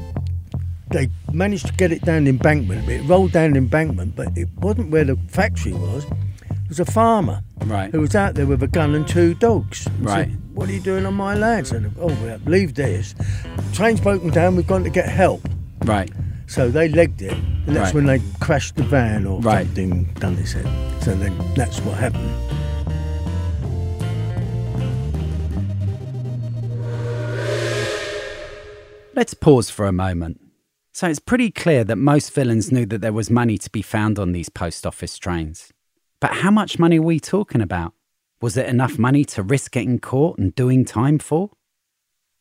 they 0.90 1.10
managed 1.32 1.68
to 1.68 1.74
get 1.74 1.92
it 1.92 2.04
down 2.04 2.24
the 2.26 2.30
embankment. 2.30 2.88
It 2.88 3.02
rolled 3.08 3.32
down 3.32 3.52
the 3.52 3.58
embankment, 3.58 4.16
but 4.16 4.30
it 4.38 4.48
wasn't 4.62 4.92
where 4.92 5.04
the 5.04 5.18
factory 5.28 5.74
was. 5.74 6.06
Was 6.74 6.80
a 6.80 6.92
farmer 6.92 7.44
Right. 7.66 7.92
who 7.92 8.02
was 8.02 8.16
out 8.16 8.34
there 8.34 8.48
with 8.48 8.64
a 8.64 8.68
gun 8.68 8.96
and 8.96 9.08
two 9.08 9.36
dogs. 9.36 9.86
And 9.86 10.06
Right. 10.06 10.28
Said, 10.30 10.42
what 10.56 10.68
are 10.68 10.72
you 10.72 10.80
doing 10.80 11.06
on 11.06 11.14
my 11.14 11.36
land? 11.36 11.68
Said, 11.68 11.92
oh, 12.02 12.08
well, 12.24 12.40
leave 12.48 12.74
this. 12.74 13.14
Train's 13.74 14.02
broken 14.02 14.32
down. 14.32 14.56
We've 14.56 14.66
gone 14.66 14.84
to 14.84 14.90
get 14.90 15.08
help. 15.08 15.48
Right. 15.86 16.10
So 16.48 16.70
they 16.72 16.90
legged 16.90 17.22
it, 17.22 17.34
and 17.34 17.76
that's 17.76 17.90
Right. 17.90 17.94
when 17.94 18.06
they 18.08 18.22
crashed 18.40 18.76
the 18.76 18.82
van 18.82 19.28
or 19.28 19.40
Right. 19.40 19.68
something. 19.68 20.10
Done 20.20 20.36
this 20.36 20.54
head. 20.54 20.68
So 21.04 21.14
then 21.14 21.38
that's 21.56 21.78
what 21.82 21.96
happened. 22.00 22.32
Let's 29.16 29.36
pause 29.36 29.70
for 29.70 29.86
a 29.86 29.92
moment. 29.92 30.40
So 30.92 31.08
it's 31.08 31.20
pretty 31.20 31.52
clear 31.52 31.84
that 31.84 31.96
most 31.98 32.34
villains 32.34 32.72
knew 32.72 32.86
that 32.88 33.02
there 33.02 33.14
was 33.14 33.30
money 33.30 33.58
to 33.60 33.70
be 33.70 33.82
found 33.82 34.18
on 34.20 34.32
these 34.32 34.50
post 34.50 34.86
office 34.86 35.18
trains. 35.18 35.73
But 36.24 36.36
how 36.36 36.52
much 36.52 36.80
money 36.80 37.00
are 37.00 37.02
we 37.02 37.20
talking 37.20 37.60
about? 37.60 37.92
Was 38.40 38.56
it 38.56 38.70
enough 38.70 38.98
money 38.98 39.26
to 39.26 39.44
risk 39.44 39.74
getting 39.74 40.00
caught 40.00 40.38
and 40.38 40.56
doing 40.56 40.86
time 40.86 41.20
for? 41.20 41.50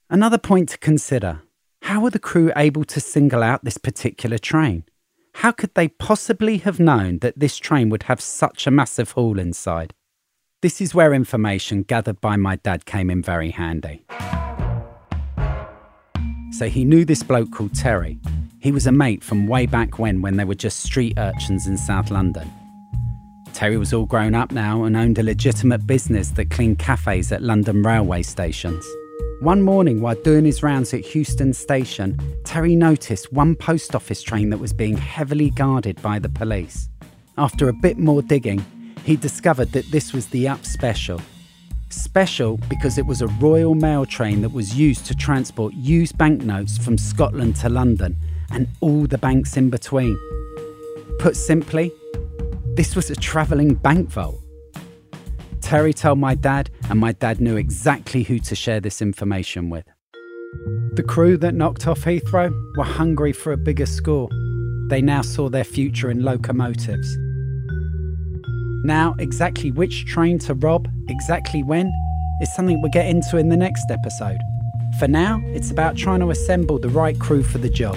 Another 0.08 0.38
point 0.38 0.68
to 0.68 0.78
consider 0.78 1.42
how 1.82 2.00
were 2.00 2.10
the 2.10 2.20
crew 2.20 2.52
able 2.54 2.84
to 2.84 3.00
single 3.00 3.42
out 3.42 3.64
this 3.64 3.78
particular 3.78 4.38
train? 4.38 4.84
How 5.34 5.50
could 5.50 5.74
they 5.74 5.88
possibly 5.88 6.58
have 6.58 6.78
known 6.78 7.18
that 7.22 7.40
this 7.40 7.56
train 7.56 7.88
would 7.88 8.04
have 8.04 8.20
such 8.20 8.68
a 8.68 8.70
massive 8.70 9.10
haul 9.10 9.40
inside? 9.40 9.94
This 10.60 10.80
is 10.80 10.94
where 10.94 11.12
information 11.12 11.82
gathered 11.82 12.20
by 12.20 12.36
my 12.36 12.54
dad 12.54 12.86
came 12.86 13.10
in 13.10 13.20
very 13.20 13.50
handy. 13.50 14.04
So 16.52 16.68
he 16.68 16.84
knew 16.84 17.04
this 17.04 17.24
bloke 17.24 17.50
called 17.50 17.74
Terry. 17.74 18.20
He 18.60 18.70
was 18.70 18.86
a 18.86 18.92
mate 18.92 19.24
from 19.24 19.48
way 19.48 19.66
back 19.66 19.98
when, 19.98 20.22
when 20.22 20.36
they 20.36 20.44
were 20.44 20.54
just 20.54 20.84
street 20.84 21.14
urchins 21.18 21.66
in 21.66 21.76
South 21.76 22.12
London. 22.12 22.48
Terry 23.62 23.76
was 23.76 23.92
all 23.92 24.06
grown 24.06 24.34
up 24.34 24.50
now 24.50 24.82
and 24.82 24.96
owned 24.96 25.18
a 25.18 25.22
legitimate 25.22 25.86
business 25.86 26.30
that 26.30 26.50
cleaned 26.50 26.80
cafes 26.80 27.30
at 27.30 27.42
London 27.42 27.84
railway 27.84 28.22
stations. 28.22 28.84
One 29.38 29.62
morning, 29.62 30.00
while 30.00 30.16
doing 30.16 30.44
his 30.44 30.64
rounds 30.64 30.92
at 30.92 31.14
Euston 31.14 31.52
Station, 31.52 32.18
Terry 32.42 32.74
noticed 32.74 33.32
one 33.32 33.54
post 33.54 33.94
office 33.94 34.20
train 34.20 34.50
that 34.50 34.58
was 34.58 34.72
being 34.72 34.96
heavily 34.96 35.50
guarded 35.50 36.02
by 36.02 36.18
the 36.18 36.28
police. 36.28 36.88
After 37.38 37.68
a 37.68 37.72
bit 37.72 37.98
more 37.98 38.20
digging, 38.20 38.64
he 39.04 39.14
discovered 39.14 39.70
that 39.70 39.88
this 39.92 40.12
was 40.12 40.26
the 40.26 40.48
Up 40.48 40.64
Special. 40.64 41.20
Special 41.88 42.56
because 42.68 42.98
it 42.98 43.06
was 43.06 43.22
a 43.22 43.28
Royal 43.28 43.76
Mail 43.76 44.04
train 44.04 44.42
that 44.42 44.50
was 44.50 44.74
used 44.74 45.06
to 45.06 45.14
transport 45.14 45.72
used 45.74 46.18
banknotes 46.18 46.78
from 46.78 46.98
Scotland 46.98 47.54
to 47.58 47.68
London 47.68 48.16
and 48.50 48.66
all 48.80 49.06
the 49.06 49.18
banks 49.18 49.56
in 49.56 49.70
between. 49.70 50.18
Put 51.20 51.36
simply, 51.36 51.92
this 52.74 52.96
was 52.96 53.10
a 53.10 53.16
travelling 53.16 53.74
bank 53.74 54.08
vault. 54.08 54.40
Terry 55.60 55.92
told 55.92 56.18
my 56.18 56.34
dad, 56.34 56.70
and 56.88 56.98
my 56.98 57.12
dad 57.12 57.40
knew 57.40 57.56
exactly 57.56 58.22
who 58.22 58.38
to 58.40 58.54
share 58.54 58.80
this 58.80 59.02
information 59.02 59.70
with. 59.70 59.84
The 60.94 61.04
crew 61.06 61.36
that 61.38 61.54
knocked 61.54 61.86
off 61.86 62.00
Heathrow 62.00 62.52
were 62.76 62.84
hungry 62.84 63.32
for 63.32 63.52
a 63.52 63.56
bigger 63.56 63.86
score. 63.86 64.28
They 64.88 65.00
now 65.02 65.22
saw 65.22 65.48
their 65.48 65.64
future 65.64 66.10
in 66.10 66.22
locomotives. 66.22 67.16
Now, 68.84 69.14
exactly 69.18 69.70
which 69.70 70.06
train 70.06 70.38
to 70.40 70.54
rob, 70.54 70.88
exactly 71.08 71.62
when, 71.62 71.92
is 72.40 72.54
something 72.54 72.80
we'll 72.82 72.90
get 72.90 73.06
into 73.06 73.36
in 73.36 73.48
the 73.48 73.56
next 73.56 73.90
episode. 73.90 74.38
For 74.98 75.08
now, 75.08 75.40
it's 75.46 75.70
about 75.70 75.96
trying 75.96 76.20
to 76.20 76.30
assemble 76.30 76.78
the 76.78 76.88
right 76.88 77.18
crew 77.18 77.42
for 77.42 77.58
the 77.58 77.70
job. 77.70 77.96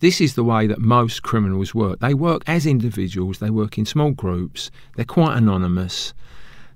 This 0.00 0.20
is 0.20 0.34
the 0.34 0.44
way 0.44 0.66
that 0.66 0.78
most 0.78 1.22
criminals 1.22 1.74
work. 1.74 2.00
They 2.00 2.12
work 2.12 2.42
as 2.46 2.66
individuals, 2.66 3.38
they 3.38 3.50
work 3.50 3.78
in 3.78 3.86
small 3.86 4.10
groups, 4.10 4.70
they're 4.94 5.04
quite 5.04 5.36
anonymous. 5.36 6.12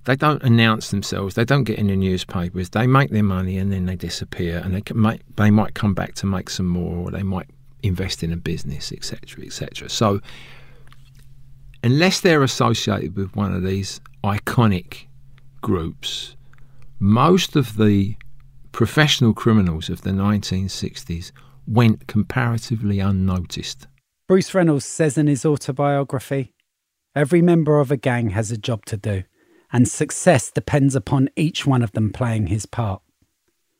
They 0.04 0.16
don't 0.16 0.42
announce 0.42 0.90
themselves, 0.90 1.34
they 1.34 1.44
don't 1.44 1.64
get 1.64 1.78
in 1.78 1.88
the 1.88 1.96
newspapers, 1.96 2.70
they 2.70 2.86
make 2.86 3.10
their 3.10 3.22
money 3.22 3.58
and 3.58 3.70
then 3.70 3.84
they 3.84 3.96
disappear 3.96 4.58
and 4.64 4.74
they, 4.74 4.80
can 4.80 4.98
make, 5.00 5.20
they 5.36 5.50
might 5.50 5.74
come 5.74 5.92
back 5.92 6.14
to 6.16 6.26
make 6.26 6.48
some 6.48 6.66
more 6.66 6.96
or 6.96 7.10
they 7.10 7.22
might 7.22 7.50
invest 7.82 8.22
in 8.22 8.32
a 8.32 8.36
business, 8.36 8.92
etc., 8.92 9.44
etc. 9.44 9.90
So, 9.90 10.20
unless 11.84 12.20
they're 12.20 12.42
associated 12.42 13.14
with 13.14 13.36
one 13.36 13.54
of 13.54 13.62
these 13.62 14.00
iconic 14.24 15.04
groups, 15.60 16.34
most 16.98 17.54
of 17.54 17.76
the 17.76 18.16
professional 18.72 19.34
criminals 19.34 19.90
of 19.90 20.00
the 20.00 20.10
1960s 20.10 21.32
went 21.66 22.06
comparatively 22.06 23.00
unnoticed. 23.00 23.86
Bruce 24.26 24.54
Reynolds 24.54 24.84
says 24.84 25.18
in 25.18 25.26
his 25.26 25.44
autobiography 25.44 26.54
Every 27.14 27.42
member 27.42 27.80
of 27.80 27.90
a 27.90 27.96
gang 27.96 28.30
has 28.30 28.52
a 28.52 28.56
job 28.56 28.84
to 28.86 28.96
do, 28.96 29.24
and 29.72 29.88
success 29.88 30.50
depends 30.50 30.94
upon 30.94 31.28
each 31.34 31.66
one 31.66 31.82
of 31.82 31.92
them 31.92 32.12
playing 32.12 32.46
his 32.46 32.66
part. 32.66 33.02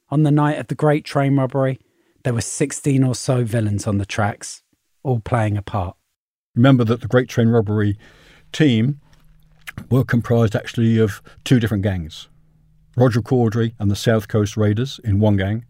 On 0.08 0.24
the 0.24 0.32
night 0.32 0.58
of 0.58 0.66
the 0.66 0.74
Great 0.74 1.04
Train 1.04 1.36
Robbery, 1.36 1.78
there 2.24 2.34
were 2.34 2.40
16 2.40 3.04
or 3.04 3.14
so 3.14 3.44
villains 3.44 3.86
on 3.86 3.98
the 3.98 4.04
tracks, 4.04 4.62
all 5.04 5.20
playing 5.20 5.56
a 5.56 5.62
part. 5.62 5.96
Remember 6.56 6.82
that 6.84 7.00
the 7.00 7.08
Great 7.08 7.28
Train 7.28 7.48
Robbery 7.48 7.96
team 8.52 9.00
were 9.88 10.04
comprised 10.04 10.56
actually 10.56 10.98
of 10.98 11.22
two 11.44 11.60
different 11.60 11.84
gangs 11.84 12.28
Roger 12.96 13.22
Cordrey 13.22 13.74
and 13.78 13.90
the 13.90 13.96
South 13.96 14.26
Coast 14.26 14.56
Raiders 14.56 14.98
in 15.04 15.20
one 15.20 15.36
gang, 15.36 15.64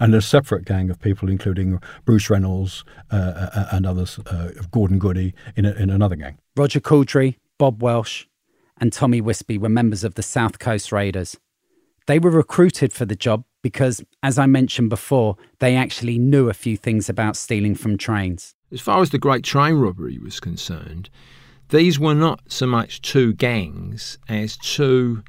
and 0.00 0.14
a 0.14 0.22
separate 0.22 0.64
gang 0.64 0.90
of 0.90 1.00
people, 1.00 1.28
including 1.28 1.80
Bruce 2.04 2.30
Reynolds 2.30 2.84
uh, 3.10 3.16
uh 3.54 3.68
and 3.72 3.86
others, 3.86 4.18
uh, 4.26 4.50
Gordon 4.70 4.98
Goody, 4.98 5.34
in, 5.56 5.64
a, 5.64 5.72
in 5.72 5.90
another 5.90 6.16
gang. 6.16 6.38
Roger 6.56 6.80
Cordrey, 6.80 7.36
Bob 7.58 7.82
Welch, 7.82 8.28
and 8.80 8.92
Tommy 8.92 9.20
Wisbey 9.20 9.58
were 9.58 9.68
members 9.68 10.04
of 10.04 10.14
the 10.14 10.22
South 10.22 10.58
Coast 10.58 10.92
Raiders. 10.92 11.36
They 12.06 12.18
were 12.18 12.30
recruited 12.30 12.92
for 12.92 13.04
the 13.04 13.16
job 13.16 13.44
because, 13.62 14.02
as 14.22 14.38
I 14.38 14.46
mentioned 14.46 14.88
before, 14.88 15.36
they 15.58 15.76
actually 15.76 16.18
knew 16.18 16.48
a 16.48 16.54
few 16.54 16.76
things 16.76 17.08
about 17.08 17.36
stealing 17.36 17.74
from 17.74 17.98
trains. 17.98 18.54
As 18.72 18.80
far 18.80 19.02
as 19.02 19.10
the 19.10 19.18
Great 19.18 19.44
Train 19.44 19.74
Robbery 19.74 20.18
was 20.18 20.40
concerned, 20.40 21.10
these 21.70 21.98
were 21.98 22.14
not 22.14 22.40
so 22.48 22.66
much 22.66 23.02
two 23.02 23.34
gangs 23.34 24.18
as 24.28 24.56
two 24.56 25.22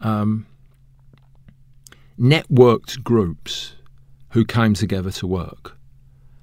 um, 0.00 0.46
networked 2.18 3.02
groups 3.02 3.76
who 4.30 4.44
came 4.44 4.74
together 4.74 5.10
to 5.10 5.26
work. 5.26 5.76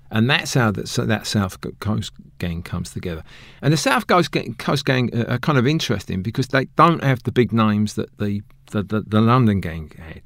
And 0.10 0.30
that's 0.30 0.54
how 0.54 0.72
that, 0.72 0.88
that 1.08 1.28
South 1.28 1.58
Coast 1.80 2.14
gang 2.40 2.64
comes 2.64 2.92
together. 2.92 3.24
And 3.62 3.74
the 3.74 3.78
South 3.78 4.08
Coast 4.08 4.32
gang, 4.32 4.56
Coast 4.56 4.86
gang 4.86 5.14
uh, 5.14 5.26
are 5.28 5.40
kind 5.40 5.58
of 5.58 5.68
interesting 5.68 6.22
because 6.22 6.48
they 6.48 6.66
don't 6.76 7.04
have 7.04 7.24
the 7.24 7.32
big 7.32 7.52
names 7.52 7.96
that 7.96 8.18
the, 8.18 8.42
the, 8.72 8.84
the, 8.84 9.02
the 9.06 9.22
London 9.22 9.60
gang 9.60 9.92
had. 9.98 10.22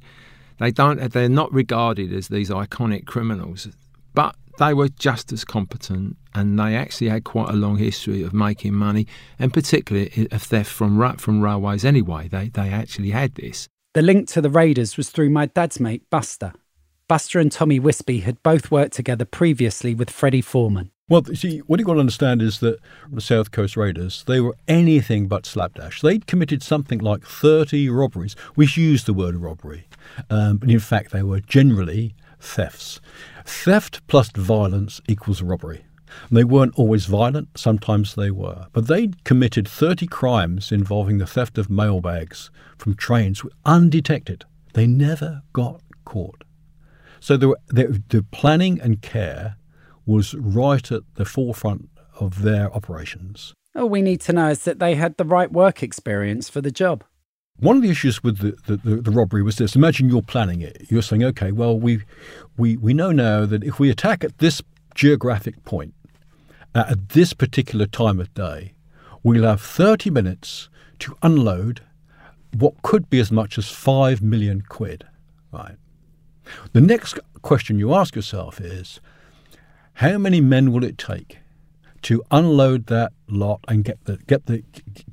They 0.60 0.69
don't. 0.69 1.12
They're 1.12 1.28
not 1.28 1.52
regarded 1.52 2.13
as 2.13 2.28
these 2.28 2.52
iconic 2.52 3.08
criminals, 3.08 3.67
but 4.13 4.36
they 4.60 4.76
were 4.76 4.89
just 4.89 5.34
as 5.34 5.43
competent, 5.43 6.17
and 6.36 6.60
they 6.60 6.76
actually 6.76 7.10
had 7.10 7.24
quite 7.24 7.50
a 7.50 7.54
long 7.54 7.78
history 7.78 8.21
of 8.21 8.32
making 8.32 8.76
money, 8.76 9.08
and 9.39 9.52
particularly 9.52 10.28
a 10.32 10.38
theft 10.38 10.69
from 10.69 11.17
from 11.17 11.41
railways. 11.41 11.84
Anyway, 11.84 12.28
they 12.28 12.50
they 12.50 12.69
actually 12.69 13.10
had 13.10 13.34
this. 13.34 13.67
The 13.95 14.04
link 14.04 14.28
to 14.30 14.41
the 14.41 14.52
raiders 14.52 14.97
was 14.97 15.10
through 15.10 15.32
my 15.32 15.47
dad's 15.47 15.80
mate 15.80 16.08
Buster. 16.12 16.54
Buster 17.12 17.39
and 17.39 17.52
Tommy 17.52 17.78
Wisbey 17.78 18.24
had 18.24 18.41
both 18.41 18.71
worked 18.71 18.93
together 18.93 19.26
previously 19.26 19.93
with 19.93 20.10
Freddie 20.10 20.39
Foreman. 20.39 20.91
Well, 21.10 21.26
see, 21.26 21.58
what 21.60 21.78
you've 21.78 21.86
got 21.86 21.95
to 21.95 22.00
understand 22.00 22.41
is 22.41 22.62
that 22.62 22.80
the 23.12 23.19
South 23.19 23.52
Coast 23.52 23.76
Raiders, 23.76 24.24
they 24.28 24.39
were 24.39 24.56
anything 24.65 25.28
but 25.28 25.45
slapdash. 25.45 26.00
They'd 26.00 26.26
committed 26.26 26.63
something 26.63 27.00
like 27.00 27.26
30 27.26 27.89
robberies, 27.89 28.38
which 28.56 28.78
used 28.78 29.08
the 29.08 29.13
word 29.13 29.36
robbery. 29.36 29.89
Um, 30.30 30.56
but 30.56 30.69
in 30.69 30.80
fact, 30.80 31.12
they 31.12 31.21
were 31.21 31.41
generally 31.41 32.15
thefts. 32.39 33.02
Theft 33.43 34.08
plus 34.08 34.30
violence 34.32 35.02
equals 35.10 35.41
robbery. 35.41 35.84
They 36.32 36.45
weren't 36.45 36.80
always 36.80 37.08
violent, 37.08 37.58
sometimes 37.58 38.15
they 38.15 38.32
were. 38.32 38.67
But 38.71 38.88
they'd 38.88 39.21
committed 39.26 39.67
30 39.67 40.08
crimes 40.08 40.71
involving 40.71 41.17
the 41.17 41.28
theft 41.28 41.58
of 41.58 41.69
mailbags 41.69 42.52
from 42.78 42.95
trains 42.95 43.43
undetected. 43.65 44.45
They 44.76 44.88
never 44.88 45.41
got 45.52 45.82
caught. 46.06 46.45
So 47.22 47.38
the, 47.38 47.56
the, 47.68 48.02
the 48.10 48.24
planning 48.24 48.82
and 48.82 49.02
care 49.02 49.56
was 50.06 50.34
right 50.34 50.92
at 50.92 51.04
the 51.16 51.24
forefront 51.24 51.88
of 52.20 52.42
their 52.42 52.74
operations. 52.74 53.54
All 53.76 53.88
we 53.88 54.02
need 54.02 54.20
to 54.22 54.34
know 54.34 54.50
is 54.50 54.64
that 54.66 54.80
they 54.80 54.96
had 54.96 55.16
the 55.18 55.24
right 55.24 55.52
work 55.52 55.82
experience 55.84 56.50
for 56.50 56.62
the 56.62 56.72
job. 56.72 57.04
One 57.58 57.78
of 57.78 57.84
the 57.84 57.92
issues 57.92 58.24
with 58.24 58.40
the, 58.40 58.58
the, 58.66 58.78
the, 58.78 59.02
the, 59.04 59.12
robbery 59.12 59.44
was 59.44 59.58
this. 59.58 59.76
Imagine 59.76 60.10
you're 60.10 60.24
planning 60.24 60.62
it. 60.62 60.88
You're 60.90 61.04
saying, 61.04 61.24
okay, 61.24 61.52
well, 61.52 61.80
we, 61.80 62.02
we, 62.58 62.76
we 62.78 62.94
know 62.94 63.12
now 63.12 63.46
that 63.46 63.64
if 63.64 63.80
we 63.80 63.92
attack 63.92 64.24
at 64.24 64.40
this 64.40 64.64
geographic 64.96 65.64
point, 65.64 65.94
uh, 66.74 66.86
at 66.90 67.10
this 67.10 67.34
particular 67.34 67.86
time 67.86 68.20
of 68.20 68.34
day, 68.34 68.74
we'll 69.22 69.44
have 69.44 69.62
30 69.62 70.10
minutes 70.10 70.70
to 71.00 71.16
unload 71.22 71.82
what 72.58 72.82
could 72.82 73.12
be 73.12 73.20
as 73.20 73.32
much 73.32 73.60
as 73.60 73.70
5 73.70 74.24
million 74.24 74.64
quid. 74.68 75.06
Right. 75.52 75.76
The 76.74 76.82
next 76.82 77.20
question 77.42 77.80
you 77.80 77.94
ask 77.94 78.16
yourself 78.16 78.60
is 78.60 79.00
how 79.94 80.18
many 80.18 80.42
men 80.42 80.72
will 80.72 80.84
it 80.84 80.98
take 80.98 81.40
to 82.04 82.24
unload 82.32 82.88
that 82.88 83.14
lot 83.28 83.60
and 83.68 83.84
get 83.84 84.04
the 84.06 84.18
get 84.18 84.48
the 84.48 84.64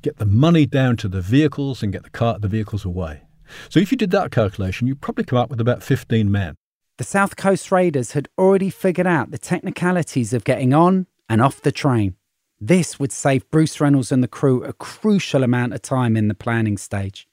get 0.01 0.17
the 0.17 0.25
money 0.25 0.65
down 0.65 0.97
to 0.97 1.07
the 1.07 1.21
vehicles 1.21 1.83
and 1.83 1.93
get 1.93 2.03
the 2.03 2.09
car 2.09 2.39
the 2.39 2.47
vehicles 2.47 2.85
away? 2.85 3.21
So 3.69 3.79
if 3.79 3.91
you 3.91 3.97
did 3.97 4.11
that 4.11 4.31
calculation, 4.31 4.87
you'd 4.87 5.01
probably 5.01 5.23
come 5.23 5.39
up 5.39 5.49
with 5.49 5.61
about 5.61 5.83
15 5.83 6.31
men. 6.31 6.55
The 6.97 7.03
South 7.03 7.35
Coast 7.35 7.71
Raiders 7.71 8.11
had 8.11 8.27
already 8.37 8.69
figured 8.69 9.07
out 9.07 9.31
the 9.31 9.37
technicalities 9.37 10.33
of 10.33 10.43
getting 10.43 10.73
on 10.73 11.07
and 11.27 11.41
off 11.41 11.61
the 11.61 11.71
train. 11.71 12.15
This 12.59 12.99
would 12.99 13.11
save 13.11 13.49
Bruce 13.49 13.79
Reynolds 13.79 14.11
and 14.11 14.21
the 14.21 14.27
crew 14.27 14.63
a 14.63 14.73
crucial 14.73 15.43
amount 15.43 15.73
of 15.73 15.81
time 15.81 16.17
in 16.17 16.27
the 16.27 16.33
planning 16.33 16.77
stage. 16.77 17.27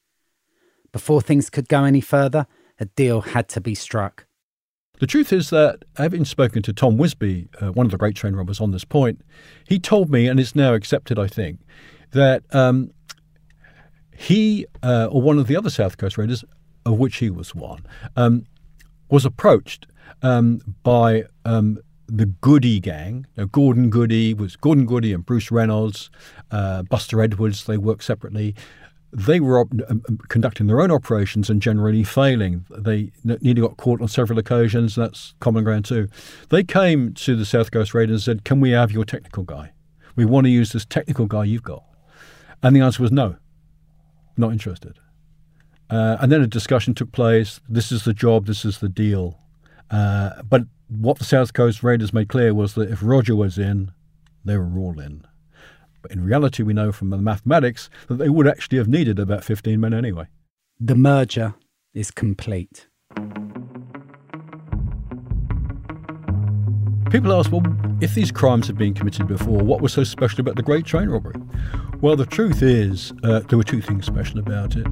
Before 0.93 1.21
things 1.21 1.51
could 1.51 1.69
go 1.69 1.85
any 1.85 2.01
further, 2.01 2.47
a 2.79 2.85
deal 2.85 3.21
had 3.21 3.49
to 3.51 3.61
be 3.61 3.75
struck. 3.75 4.27
The 4.99 5.07
truth 5.07 5.33
is 5.33 5.51
that, 5.51 5.85
having 5.97 6.25
spoken 6.25 6.63
to 6.63 6.73
Tom 6.73 6.97
Wisbey, 6.97 7.49
uh, 7.63 7.73
one 7.73 7.85
of 7.85 7.93
the 7.93 7.99
great 7.99 8.17
train 8.17 8.35
robbers 8.35 8.61
on 8.61 8.71
this 8.71 8.85
point, 8.85 9.21
he 9.69 9.79
told 9.79 10.11
me, 10.11 10.27
and 10.27 10.41
it's 10.41 10.55
now 10.55 10.73
accepted, 10.73 11.19
I 11.19 11.27
think, 11.27 11.61
that 12.13 12.43
um, 12.55 12.91
he 14.17 14.67
uh, 14.83 15.09
or 15.11 15.21
one 15.21 15.39
of 15.39 15.49
the 15.49 15.57
other 15.57 15.69
South 15.69 15.99
Coast 15.99 16.17
Raiders, 16.17 16.45
of 16.87 16.99
which 16.99 17.17
he 17.17 17.29
was 17.29 17.55
one, 17.55 17.85
um, 18.17 18.47
was 19.11 19.27
approached 19.27 19.87
um, 20.23 20.61
by 20.83 21.25
um, 21.45 21.79
the 22.09 22.27
Goody 22.27 22.81
gang. 22.81 23.27
Now, 23.37 23.45
Gordon 23.45 23.91
Goody 23.91 24.33
was 24.33 24.57
Gordon 24.57 24.87
Goody 24.87 25.13
and 25.13 25.27
Bruce 25.27 25.51
Reynolds, 25.51 26.11
uh, 26.51 26.85
Buster 26.85 27.21
Edwards. 27.21 27.65
They 27.65 27.77
worked 27.77 28.05
separately 28.05 28.55
they 29.13 29.41
were 29.41 29.61
um, 29.61 29.81
um, 29.89 30.19
conducting 30.29 30.67
their 30.67 30.81
own 30.81 30.91
operations 30.91 31.49
and 31.49 31.63
generally 31.63 32.05
failing. 32.05 32.67
They 32.71 33.13
nearly 33.25 33.61
got 33.61 33.77
caught 33.77 34.01
on 34.01 34.09
several 34.09 34.39
occasions. 34.39 34.95
That's 34.95 35.35
common 35.41 35.65
ground 35.65 35.85
too. 35.85 36.09
They 36.51 36.65
came 36.65 37.15
to 37.15 37.37
the 37.37 37.45
South 37.45 37.71
Coast 37.71 37.95
Raiders 37.95 38.29
and 38.29 38.39
said, 38.39 38.45
"Can 38.45 38.61
we 38.61 38.71
have 38.71 38.93
your 38.93 39.05
technical 39.05 39.45
guy? 39.45 39.73
We 40.17 40.25
want 40.25 40.45
to 40.45 40.51
use 40.51 40.73
this 40.73 40.85
technical 40.85 41.27
guy 41.27 41.45
you've 41.45 41.63
got." 41.63 41.85
And 42.63 42.75
the 42.75 42.81
answer 42.81 43.03
was 43.03 43.13
no, 43.13 43.37
not 44.37 44.53
interested. 44.53 44.99
Uh, 45.89 46.17
and 46.21 46.33
then 46.33 46.43
a 46.43 46.47
discussion 46.47 46.95
took 46.95 47.13
place. 47.13 47.61
This 47.69 47.93
is 47.93 48.05
the 48.05 48.13
job. 48.13 48.47
This 48.47 48.65
is 48.65 48.79
the 48.79 48.89
deal. 48.89 49.39
Uh, 49.91 50.43
but 50.43 50.63
what 50.89 51.19
the 51.19 51.25
South 51.25 51.53
Coast 51.53 51.83
Raiders 51.83 52.13
made 52.13 52.29
clear 52.29 52.53
was 52.53 52.75
that 52.75 52.91
if 52.91 53.01
Roger 53.03 53.37
was 53.37 53.59
in, 53.59 53.93
they 54.45 54.57
were 54.57 54.79
all 54.79 54.99
in. 55.01 55.25
But 56.07 56.17
in 56.17 56.25
reality, 56.25 56.63
we 56.63 56.73
know 56.73 56.93
from 56.93 57.11
the 57.11 57.19
mathematics 57.19 57.91
that 58.07 58.19
they 58.19 58.29
would 58.29 58.47
actually 58.47 58.79
have 58.79 58.87
needed 58.87 59.19
about 59.19 59.43
15 59.43 59.81
men 59.81 59.93
anyway. 59.93 60.29
The 60.79 60.95
merger 60.95 61.55
is 61.95 62.13
complete. 62.13 62.87
People 67.11 67.33
ask, 67.33 67.51
well, 67.51 67.65
if 68.01 68.15
these 68.15 68.31
crimes 68.31 68.69
had 68.69 68.79
been 68.79 68.95
committed 68.95 69.27
before, 69.27 69.59
what 69.59 69.81
was 69.81 69.93
so 69.93 70.05
special 70.05 70.43
about 70.43 70.55
the 70.55 70.63
Great 70.63 70.85
Train 70.85 71.09
Robbery? 71.09 71.35
Well, 72.01 72.15
the 72.15 72.27
truth 72.27 72.63
is, 72.63 73.13
uh, 73.25 73.41
there 73.41 73.59
were 73.59 73.65
two 73.65 73.83
things 73.83 74.07
special 74.07 74.39
about 74.39 74.77
it. 74.77 74.87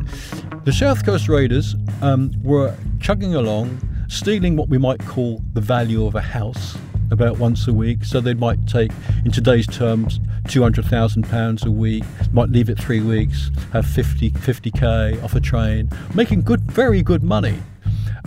The 0.64 0.72
South 0.72 1.06
Coast 1.06 1.28
Raiders 1.28 1.76
um, 2.02 2.32
were 2.42 2.76
chugging 2.98 3.36
along, 3.36 3.78
stealing 4.08 4.56
what 4.56 4.68
we 4.68 4.78
might 4.78 4.98
call 5.06 5.40
the 5.52 5.60
value 5.60 6.06
of 6.06 6.16
a 6.16 6.20
house 6.20 6.76
about 7.10 7.38
once 7.38 7.66
a 7.68 7.72
week. 7.72 8.04
So 8.04 8.20
they 8.20 8.34
might 8.34 8.66
take, 8.66 8.90
in 9.24 9.30
today's 9.30 9.66
terms, 9.66 10.20
£200,000 10.44 11.66
a 11.66 11.70
week, 11.70 12.04
might 12.32 12.50
leave 12.50 12.68
it 12.68 12.78
three 12.78 13.00
weeks, 13.00 13.50
have 13.72 13.86
50, 13.86 14.30
50k 14.30 15.22
off 15.22 15.34
a 15.34 15.40
train, 15.40 15.88
making 16.14 16.42
good, 16.42 16.60
very 16.62 17.02
good 17.02 17.22
money. 17.22 17.58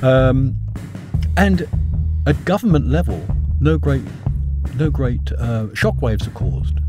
Um, 0.02 0.58
and 1.36 1.68
at 2.26 2.44
government 2.46 2.88
level, 2.88 3.22
no 3.60 3.78
great, 3.78 4.04
no 4.76 4.90
great 4.90 5.32
uh, 5.34 5.68
shockwaves 5.74 6.28
are 6.28 6.32
caused. 6.32 6.80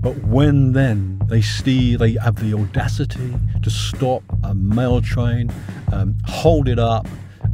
But 0.00 0.16
when 0.24 0.72
then 0.72 1.18
they 1.28 1.40
see 1.40 1.96
they 1.96 2.12
have 2.22 2.36
the 2.36 2.52
audacity 2.54 3.34
to 3.62 3.70
stop 3.70 4.22
a 4.42 4.54
mail 4.54 5.00
train, 5.00 5.50
um, 5.92 6.16
hold 6.26 6.68
it 6.68 6.78
up 6.78 7.06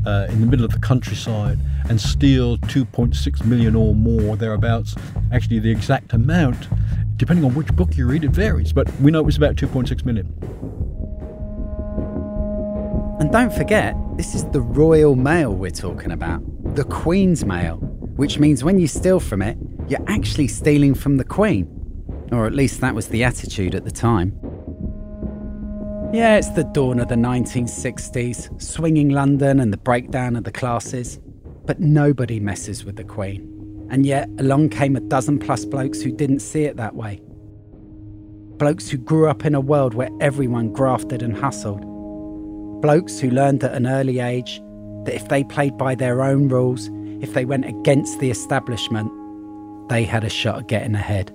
uh, 0.07 0.27
in 0.29 0.41
the 0.41 0.47
middle 0.47 0.65
of 0.65 0.73
the 0.73 0.79
countryside, 0.79 1.59
and 1.89 2.01
steal 2.01 2.57
2.6 2.59 3.45
million 3.45 3.75
or 3.75 3.95
more 3.95 4.37
thereabouts. 4.37 4.95
Actually, 5.33 5.59
the 5.59 5.71
exact 5.71 6.13
amount, 6.13 6.69
depending 7.17 7.45
on 7.45 7.55
which 7.55 7.69
book 7.75 7.97
you 7.97 8.07
read, 8.07 8.25
it 8.25 8.31
varies, 8.31 8.73
but 8.73 8.91
we 9.01 9.11
know 9.11 9.21
it 9.21 9.27
was 9.27 9.37
about 9.37 9.57
2.6 9.57 10.05
million. 10.05 10.27
And 13.21 13.31
don't 13.31 13.53
forget, 13.53 13.95
this 14.17 14.35
is 14.35 14.45
the 14.47 14.63
Royal 14.63 15.15
Mail 15.15 15.55
we're 15.55 15.71
talking 15.71 16.11
about, 16.11 16.43
the 16.75 16.85
Queen's 16.85 17.45
Mail, 17.45 17.77
which 18.17 18.39
means 18.39 18.65
when 18.65 18.79
you 18.79 18.87
steal 18.87 19.21
from 19.21 19.43
it, 19.43 19.59
you're 19.89 20.05
actually 20.07 20.49
stealing 20.49 20.95
from 20.95 21.19
the 21.19 21.25
Queen. 21.25 21.69
Or 22.33 22.47
at 22.47 22.55
least 22.55 22.81
that 22.81 22.95
was 22.95 23.09
the 23.09 23.25
attitude 23.25 23.75
at 23.75 23.85
the 23.85 23.91
time. 23.91 24.39
Yeah, 26.13 26.39
it's 26.39 26.49
the 26.51 26.65
dawn 26.65 26.99
of 26.99 27.07
the 27.07 27.15
1960s, 27.15 28.61
swinging 28.61 29.11
London 29.11 29.61
and 29.61 29.73
the 29.73 29.77
breakdown 29.77 30.35
of 30.35 30.43
the 30.43 30.51
classes. 30.51 31.21
But 31.67 31.79
nobody 31.79 32.41
messes 32.41 32.85
with 32.85 32.97
the 32.97 33.05
Queen. 33.05 33.87
And 33.91 34.05
yet, 34.05 34.29
along 34.41 34.71
came 34.71 34.97
a 34.97 35.01
dozen 35.01 35.39
plus 35.39 35.65
blokes 35.65 36.03
who 36.03 36.11
didn't 36.11 36.41
see 36.41 36.65
it 36.65 36.77
that 36.79 36.97
way. 36.97 37.21
Blokes 38.57 38.89
who 38.89 38.99
grew 38.99 39.29
up 39.29 39.45
in 39.45 39.55
a 39.55 39.61
world 39.61 39.95
where 39.95 40.11
everyone 40.21 40.73
grafted 40.73 41.23
and 41.23 41.37
hustled. 41.37 41.83
Blokes 42.83 43.21
who 43.21 43.31
learned 43.31 43.63
at 43.63 43.75
an 43.75 43.87
early 43.87 44.19
age 44.19 44.61
that 45.05 45.15
if 45.15 45.29
they 45.29 45.45
played 45.45 45.79
by 45.79 45.95
their 45.95 46.23
own 46.23 46.49
rules, 46.49 46.91
if 47.23 47.35
they 47.35 47.45
went 47.45 47.67
against 47.67 48.19
the 48.19 48.33
establishment, 48.33 49.13
they 49.89 50.03
had 50.03 50.25
a 50.25 50.29
shot 50.29 50.59
at 50.59 50.67
getting 50.67 50.97
ahead. 50.97 51.33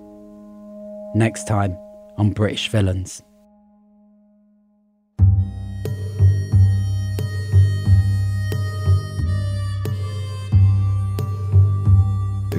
Next 1.16 1.48
time 1.48 1.78
on 2.18 2.32
British 2.32 2.68
Villains. 2.68 3.24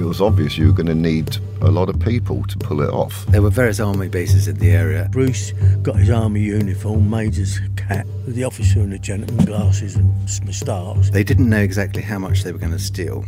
Was 0.07 0.21
obvious 0.21 0.57
you 0.57 0.67
were 0.67 0.73
going 0.73 0.87
to 0.87 0.95
need 0.95 1.37
a 1.61 1.69
lot 1.69 1.89
of 1.89 1.99
people 1.99 2.43
to 2.43 2.57
pull 2.57 2.81
it 2.81 2.89
off. 2.89 3.25
There 3.27 3.41
were 3.41 3.49
various 3.49 3.79
army 3.79 4.07
bases 4.07 4.47
in 4.47 4.57
the 4.57 4.71
area. 4.71 5.09
Bruce 5.11 5.51
got 5.81 5.97
his 5.97 6.09
army 6.09 6.41
uniform, 6.41 7.09
Major's 7.09 7.59
cap, 7.75 8.07
the 8.25 8.43
officer 8.43 8.79
and 8.79 8.93
the 8.93 8.99
gentleman 8.99 9.45
glasses 9.45 9.95
and 9.95 10.13
moustache. 10.45 11.09
They 11.09 11.23
didn't 11.23 11.49
know 11.49 11.59
exactly 11.59 12.01
how 12.01 12.19
much 12.19 12.43
they 12.43 12.51
were 12.51 12.59
going 12.59 12.71
to 12.71 12.79
steal, 12.79 13.25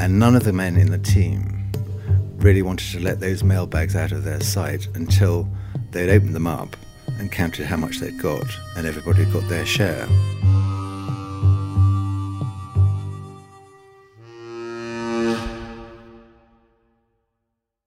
and 0.00 0.18
none 0.18 0.34
of 0.34 0.44
the 0.44 0.52
men 0.52 0.76
in 0.76 0.90
the 0.90 0.98
team 0.98 1.70
really 2.36 2.62
wanted 2.62 2.90
to 2.92 3.00
let 3.00 3.20
those 3.20 3.42
mailbags 3.42 3.94
out 3.96 4.12
of 4.12 4.24
their 4.24 4.40
sight 4.40 4.88
until 4.94 5.48
they'd 5.92 6.10
opened 6.10 6.34
them 6.34 6.46
up 6.46 6.76
and 7.18 7.30
counted 7.32 7.66
how 7.66 7.76
much 7.76 7.98
they'd 7.98 8.20
got, 8.20 8.46
and 8.76 8.86
everybody 8.86 9.24
got 9.26 9.48
their 9.48 9.64
share. 9.64 10.06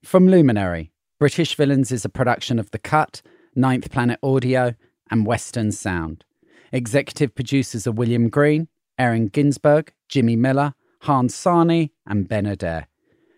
From 0.10 0.28
Luminary, 0.28 0.92
British 1.20 1.54
Villains 1.54 1.92
is 1.92 2.04
a 2.04 2.10
production 2.10 2.58
of 2.58 2.72
The 2.72 2.80
Cut, 2.80 3.22
Ninth 3.54 3.92
Planet 3.92 4.18
Audio, 4.24 4.74
and 5.12 5.24
Western 5.24 5.72
Sound. 5.72 6.26
Executive 6.72 7.36
producers 7.36 7.86
are 7.86 7.92
William 7.92 8.28
Green, 8.28 8.70
Erin 8.98 9.28
Ginsberg, 9.28 9.94
Jimmy 10.08 10.36
Miller, 10.36 10.74
Hans 11.02 11.36
Sarni, 11.36 11.92
and 12.08 12.28
Ben 12.28 12.48
Adair. 12.48 12.88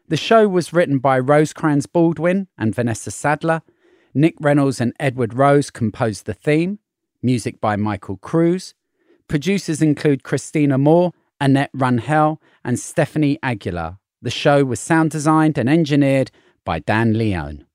The 0.08 0.16
show 0.16 0.48
was 0.48 0.72
written 0.72 1.00
by 1.00 1.20
Rosecrans 1.20 1.88
Baldwin 1.88 2.48
and 2.58 2.74
Vanessa 2.74 3.12
Sadler. 3.12 3.64
Nick 4.14 4.36
Reynolds 4.40 4.80
and 4.80 4.94
Edward 4.98 5.34
Rose 5.34 5.72
composed 5.72 6.26
the 6.26 6.34
theme. 6.34 6.80
Music 7.22 7.60
by 7.60 7.76
Michael 7.76 8.16
Cruz. 8.16 8.76
Producers 9.28 9.82
include 9.82 10.24
Christina 10.24 10.78
Moore, 10.78 11.12
Annette 11.42 11.74
Runhell, 11.74 12.38
and 12.64 12.80
Stephanie 12.80 13.40
Aguilar. 13.44 13.98
The 14.22 14.30
show 14.30 14.64
was 14.64 14.80
sound 14.80 15.12
designed 15.12 15.58
and 15.58 15.70
engineered 15.70 16.32
by 16.66 16.80
Dan 16.80 17.18
Leone. 17.18 17.66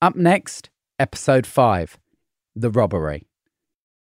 Up 0.00 0.16
next, 0.16 0.70
episode 0.98 1.46
5 1.46 1.98
The 2.56 2.70
Robbery. 2.70 3.26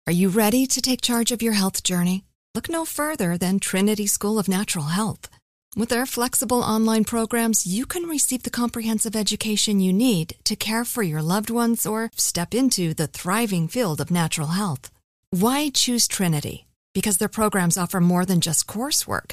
Are 0.07 0.13
you 0.13 0.29
ready 0.29 0.67
to 0.67 0.81
take 0.81 1.01
charge 1.01 1.33
of 1.33 1.43
your 1.43 1.55
health 1.55 1.83
journey? 1.83 2.25
Look 2.55 2.69
no 2.69 2.85
further 2.85 3.37
than 3.37 3.59
Trinity 3.59 4.07
School 4.07 4.39
of 4.39 4.49
Natural 4.49 4.87
Health. 4.87 5.29
With 5.77 5.91
their 5.91 6.07
flexible 6.07 6.63
online 6.63 7.05
programs, 7.05 7.67
you 7.67 7.85
can 7.85 8.05
receive 8.05 8.45
the 8.45 8.51
comprehensive 8.51 9.15
education 9.15 9.79
you 9.79 9.93
need 9.93 10.37
to 10.45 10.57
care 10.57 10.87
for 10.87 11.03
your 11.03 11.21
loved 11.21 11.51
ones 11.51 11.85
or 11.85 12.11
step 12.17 12.55
into 12.55 12.95
the 12.95 13.07
thriving 13.07 13.69
field 13.69 14.01
of 14.01 14.11
natural 14.11 14.49
health. 14.49 14.91
Why 15.31 15.69
choose 15.69 16.09
Trinity? 16.09 16.67
Because 16.95 17.19
their 17.19 17.29
programs 17.29 17.77
offer 17.77 18.01
more 18.01 18.25
than 18.25 18.41
just 18.41 18.67
coursework. 18.67 19.33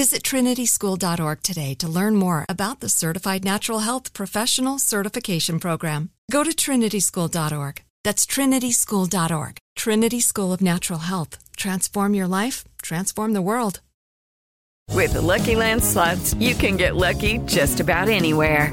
Visit 0.00 0.22
trinityschool.org 0.22 1.42
today 1.42 1.74
to 1.74 1.86
learn 1.86 2.16
more 2.16 2.46
about 2.48 2.80
the 2.80 2.88
Certified 2.88 3.44
Natural 3.44 3.80
Health 3.80 4.14
Professional 4.14 4.78
Certification 4.78 5.60
Program. 5.60 6.08
Go 6.30 6.42
to 6.42 6.56
trinityschool.org. 6.56 7.82
That's 8.02 8.24
trinityschool.org. 8.24 9.58
Trinity 9.76 10.20
School 10.20 10.54
of 10.54 10.62
Natural 10.62 11.00
Health. 11.00 11.36
Transform 11.54 12.14
your 12.14 12.26
life, 12.26 12.64
transform 12.80 13.34
the 13.34 13.42
world. 13.42 13.80
With 14.94 15.12
the 15.12 15.20
Lucky 15.20 15.54
Land 15.54 15.84
slots, 15.84 16.32
you 16.32 16.54
can 16.54 16.78
get 16.78 16.96
lucky 16.96 17.36
just 17.44 17.80
about 17.80 18.08
anywhere. 18.08 18.72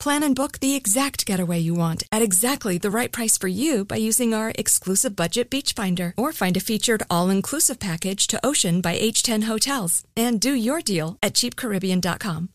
Plan 0.00 0.22
and 0.22 0.34
book 0.34 0.60
the 0.60 0.74
exact 0.74 1.26
getaway 1.26 1.58
you 1.58 1.74
want 1.74 2.04
at 2.10 2.22
exactly 2.22 2.78
the 2.78 2.90
right 2.90 3.12
price 3.12 3.36
for 3.36 3.48
you 3.48 3.84
by 3.84 3.96
using 3.96 4.32
our 4.32 4.50
exclusive 4.56 5.14
budget 5.14 5.50
beach 5.50 5.74
finder 5.74 6.14
or 6.16 6.32
find 6.32 6.56
a 6.56 6.60
featured 6.60 7.02
all-inclusive 7.10 7.78
package 7.78 8.26
to 8.26 8.40
Ocean 8.42 8.80
by 8.80 8.98
H10 8.98 9.44
Hotels 9.44 10.02
and 10.16 10.40
do 10.40 10.54
your 10.54 10.80
deal 10.80 11.18
at 11.22 11.34
cheapcaribbean.com. 11.34 12.48